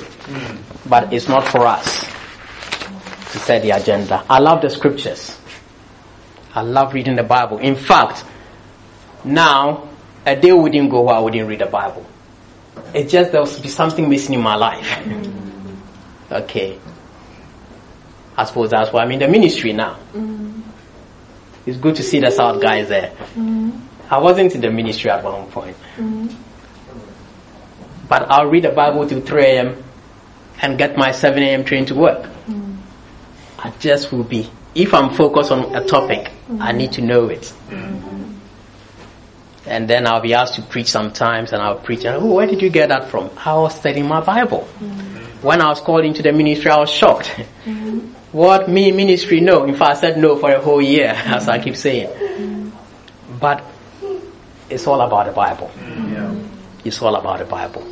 But 0.90 1.14
it's 1.14 1.28
not 1.28 1.48
for 1.48 1.66
us 1.68 2.02
to 3.32 3.40
set 3.40 3.62
the 3.62 3.72
agenda. 3.72 4.26
I 4.30 4.40
love 4.40 4.62
the 4.62 4.70
scriptures. 4.70 5.40
I 6.54 6.62
love 6.62 6.94
reading 6.94 7.16
the 7.16 7.24
Bible. 7.24 7.60
In 7.60 7.76
fact, 7.76 8.26
now 9.24 9.88
a 10.26 10.36
day 10.36 10.52
wouldn't 10.52 10.90
go 10.90 11.02
where 11.02 11.16
I 11.16 11.20
wouldn't 11.20 11.48
read 11.48 11.60
the 11.60 11.68
Bible. 11.68 12.06
It's 12.94 13.12
just 13.12 13.32
there 13.32 13.42
will 13.42 13.62
be 13.62 13.68
something 13.68 14.10
missing 14.10 14.34
in 14.36 14.42
my 14.42 14.56
life. 14.56 15.00
okay. 16.32 16.80
I 18.36 18.46
suppose 18.46 18.72
that's 18.72 18.92
why 18.92 19.04
I'm 19.04 19.12
in 19.12 19.20
the 19.20 19.28
ministry 19.28 19.74
now. 19.74 19.96
Mm-hmm. 20.14 20.62
It's 21.66 21.78
good 21.78 21.96
to 21.98 22.04
see 22.04 22.20
the 22.20 22.32
South 22.32 22.62
guys 22.62 22.90
there. 22.90 23.12
Mm-hmm. 23.12 23.72
I 24.10 24.18
wasn't 24.18 24.56
in 24.56 24.62
the 24.62 24.72
ministry 24.72 25.12
at 25.12 25.24
one 25.24 25.46
point. 25.52 25.78
Mm-hmm. 25.98 26.30
But 28.08 28.32
I'll 28.32 28.48
read 28.48 28.64
the 28.64 28.72
Bible 28.72 29.08
till 29.08 29.22
3 29.22 29.44
a.m. 29.44 29.84
and 30.62 30.78
get 30.78 30.98
my 30.98 31.12
7 31.12 31.42
a.m. 31.42 31.64
train 31.64 31.86
to 31.86 31.96
work. 31.96 32.30
Mm. 32.48 32.78
I 33.60 33.72
just 33.80 34.12
will 34.12 34.24
be. 34.24 34.50
If 34.76 34.94
I'm 34.94 35.14
focused 35.14 35.52
on 35.52 35.76
a 35.76 35.86
topic, 35.86 36.28
I 36.28 36.52
mm-hmm. 36.52 36.78
need 36.78 36.92
to 36.94 37.02
know 37.02 37.28
it. 37.28 37.42
Mm-hmm. 37.70 38.34
And 39.66 39.90
then 39.90 40.08
I'll 40.08 40.22
be 40.22 40.34
asked 40.34 40.56
to 40.56 40.62
preach 40.62 40.88
sometimes 40.88 41.54
and 41.54 41.62
I'll 41.62 41.80
preach. 41.80 42.06
And, 42.06 42.18
oh, 42.18 42.34
where 42.36 42.48
did 42.48 42.62
you 42.62 42.70
get 42.70 42.90
that 42.90 43.10
from? 43.10 43.30
I 43.38 43.54
was 43.56 43.76
studying 43.76 44.08
my 44.08 44.22
Bible. 44.22 44.68
Mm-hmm. 44.80 45.46
When 45.46 45.62
I 45.62 45.70
was 45.70 45.80
called 45.80 46.06
into 46.06 46.22
the 46.22 46.32
ministry, 46.32 46.72
I 46.72 46.80
was 46.80 46.90
shocked. 46.90 47.28
what 48.32 48.70
me 48.70 48.92
ministry? 48.92 49.42
No. 49.42 49.64
In 49.64 49.76
fact, 49.76 49.98
I 49.98 50.00
said 50.00 50.18
no 50.18 50.38
for 50.38 50.52
a 50.52 50.62
whole 50.62 50.82
year, 50.82 51.08
as 51.16 51.48
I 51.48 51.60
keep 51.60 51.76
saying. 51.76 52.72
But 53.40 53.64
it's 54.70 54.86
all 54.86 55.02
about 55.02 55.26
the 55.28 55.32
Bible. 55.32 55.72
It's 56.84 57.02
all 57.02 57.16
about 57.16 57.40
the 57.40 57.46
Bible. 57.46 57.84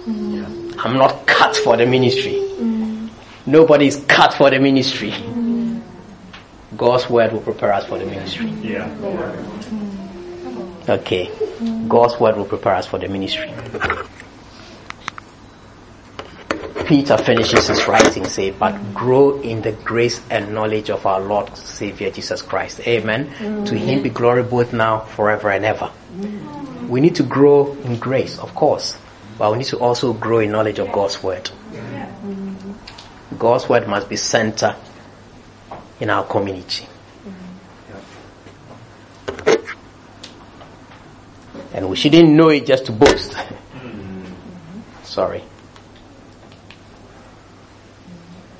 I'm 0.79 0.97
not 0.97 1.25
cut 1.25 1.55
for 1.57 1.75
the 1.77 1.85
ministry. 1.85 2.33
Mm. 2.33 3.09
Nobody 3.45 3.87
is 3.87 4.03
cut 4.07 4.33
for 4.33 4.49
the 4.49 4.59
ministry. 4.59 5.11
Mm. 5.11 5.81
God's 6.75 7.09
word 7.09 7.33
will 7.33 7.41
prepare 7.41 7.73
us 7.73 7.85
for 7.87 7.97
the 7.97 8.05
ministry. 8.05 8.49
Yeah. 8.61 8.87
Mm. 8.89 9.57
Okay. 10.89 11.31
God's 11.87 12.19
word 12.19 12.37
will 12.37 12.45
prepare 12.45 12.75
us 12.75 12.85
for 12.85 12.99
the 12.99 13.07
ministry. 13.07 13.51
Peter 16.85 17.17
finishes 17.17 17.67
his 17.67 17.85
writing 17.85 18.23
say, 18.25 18.51
but 18.51 18.73
grow 18.93 19.41
in 19.41 19.61
the 19.61 19.73
grace 19.73 20.21
and 20.29 20.53
knowledge 20.53 20.89
of 20.89 21.05
our 21.05 21.19
Lord 21.19 21.55
Savior 21.57 22.09
Jesus 22.11 22.41
Christ. 22.41 22.80
Amen. 22.88 23.65
To 23.65 23.78
him 23.78 24.03
be 24.03 24.09
glory 24.09 24.43
both 24.43 24.71
now, 24.71 24.99
forever 25.01 25.49
and 25.49 25.65
ever. 25.65 25.91
We 26.88 27.01
need 27.01 27.15
to 27.15 27.23
grow 27.23 27.73
in 27.84 27.97
grace, 27.97 28.39
of 28.39 28.55
course, 28.55 28.97
but 29.38 29.51
we 29.51 29.59
need 29.59 29.67
to 29.67 29.77
also 29.77 30.13
grow 30.13 30.39
in 30.39 30.51
knowledge 30.51 30.79
of 30.79 30.91
God's 30.91 31.21
word. 31.21 31.49
God's 33.38 33.69
word 33.69 33.88
must 33.88 34.09
be 34.09 34.15
center 34.15 34.75
in 35.99 36.09
our 36.09 36.25
community. 36.25 36.88
And 41.73 41.89
we 41.89 41.95
shouldn't 41.95 42.29
know 42.29 42.49
it 42.49 42.65
just 42.65 42.85
to 42.88 42.91
boast. 42.91 43.38
Sorry. 45.03 45.43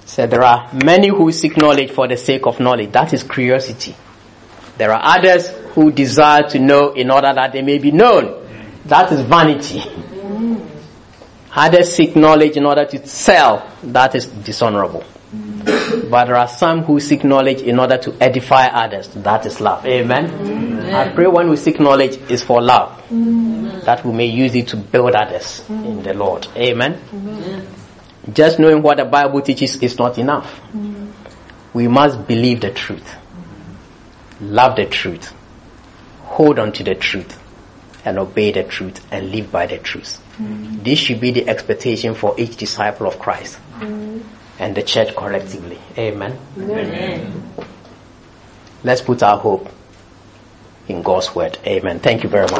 Said 0.06 0.30
there 0.30 0.44
are 0.44 0.70
many 0.74 1.10
who 1.10 1.32
seek 1.32 1.58
knowledge 1.58 1.92
for 1.92 2.08
the 2.08 2.18
sake 2.18 2.46
of 2.46 2.60
knowledge. 2.60 2.92
That 2.92 3.14
is 3.14 3.24
curiosity. 3.24 3.96
There 4.78 4.92
are 4.92 5.18
others 5.18 5.50
who 5.74 5.92
desire 5.92 6.48
to 6.50 6.60
know 6.60 6.92
in 6.94 7.10
order 7.10 7.34
that 7.34 7.54
they 7.54 7.62
may 7.64 7.80
be 7.80 7.92
known. 7.92 8.46
That 8.86 9.12
is 9.12 9.22
vanity. 9.22 9.82
Others 11.56 11.94
seek 11.96 12.16
knowledge 12.16 12.58
in 12.58 12.66
order 12.66 12.86
to 12.86 13.08
sell. 13.08 13.72
That 13.84 14.16
is 14.16 14.26
dishonorable. 14.26 15.04
But 16.10 16.26
there 16.26 16.36
are 16.36 16.48
some 16.48 16.84
who 16.84 17.00
seek 17.00 17.24
knowledge 17.24 17.62
in 17.62 17.80
order 17.80 17.98
to 17.98 18.16
edify 18.22 18.68
others. 18.68 19.10
That 19.10 19.46
is 19.46 19.60
love. 19.60 19.86
Amen. 19.86 20.94
I 20.94 21.14
pray 21.14 21.28
when 21.28 21.50
we 21.50 21.58
seek 21.58 21.80
knowledge 21.80 22.18
is 22.32 22.44
for 22.44 22.62
love. 22.62 23.02
That 23.86 24.06
we 24.06 24.14
may 24.14 24.26
use 24.28 24.56
it 24.56 24.68
to 24.70 24.78
build 24.78 25.16
others 25.16 25.64
in 25.70 26.04
the 26.04 26.14
Lord. 26.14 26.48
Amen. 26.56 27.00
Just 28.32 28.60
knowing 28.60 28.82
what 28.82 28.98
the 28.98 29.06
Bible 29.06 29.42
teaches 29.42 29.78
is 29.82 29.98
not 29.98 30.18
enough. 30.18 30.62
We 31.74 31.88
must 31.88 32.28
believe 32.28 32.62
the 32.62 32.72
truth. 32.72 33.16
Love 34.40 34.76
the 34.76 34.86
truth. 34.86 35.34
Hold 36.24 36.60
on 36.60 36.72
to 36.74 36.84
the 36.84 36.96
truth. 36.96 37.42
And 38.06 38.20
obey 38.20 38.52
the 38.52 38.64
truth 38.64 39.06
and 39.12 39.32
live 39.32 39.52
by 39.52 39.66
the 39.66 39.78
truth. 39.78 40.22
This 40.40 41.00
should 41.00 41.20
be 41.20 41.32
the 41.32 41.48
expectation 41.50 42.14
for 42.14 42.36
each 42.38 42.58
disciple 42.58 43.08
of 43.08 43.18
Christ 43.20 43.58
mm-hmm. 43.80 44.20
and 44.60 44.76
the 44.76 44.84
church 44.84 45.16
collectively. 45.16 45.80
Amen. 45.98 46.38
Let's 48.84 49.02
put 49.02 49.24
our 49.24 49.38
hope 49.38 49.70
in 50.88 51.02
God's 51.02 51.34
word. 51.36 51.58
Amen. 51.66 52.00
Thank 52.00 52.24
you 52.24 52.30
very 52.30 52.46
much. 52.46 52.54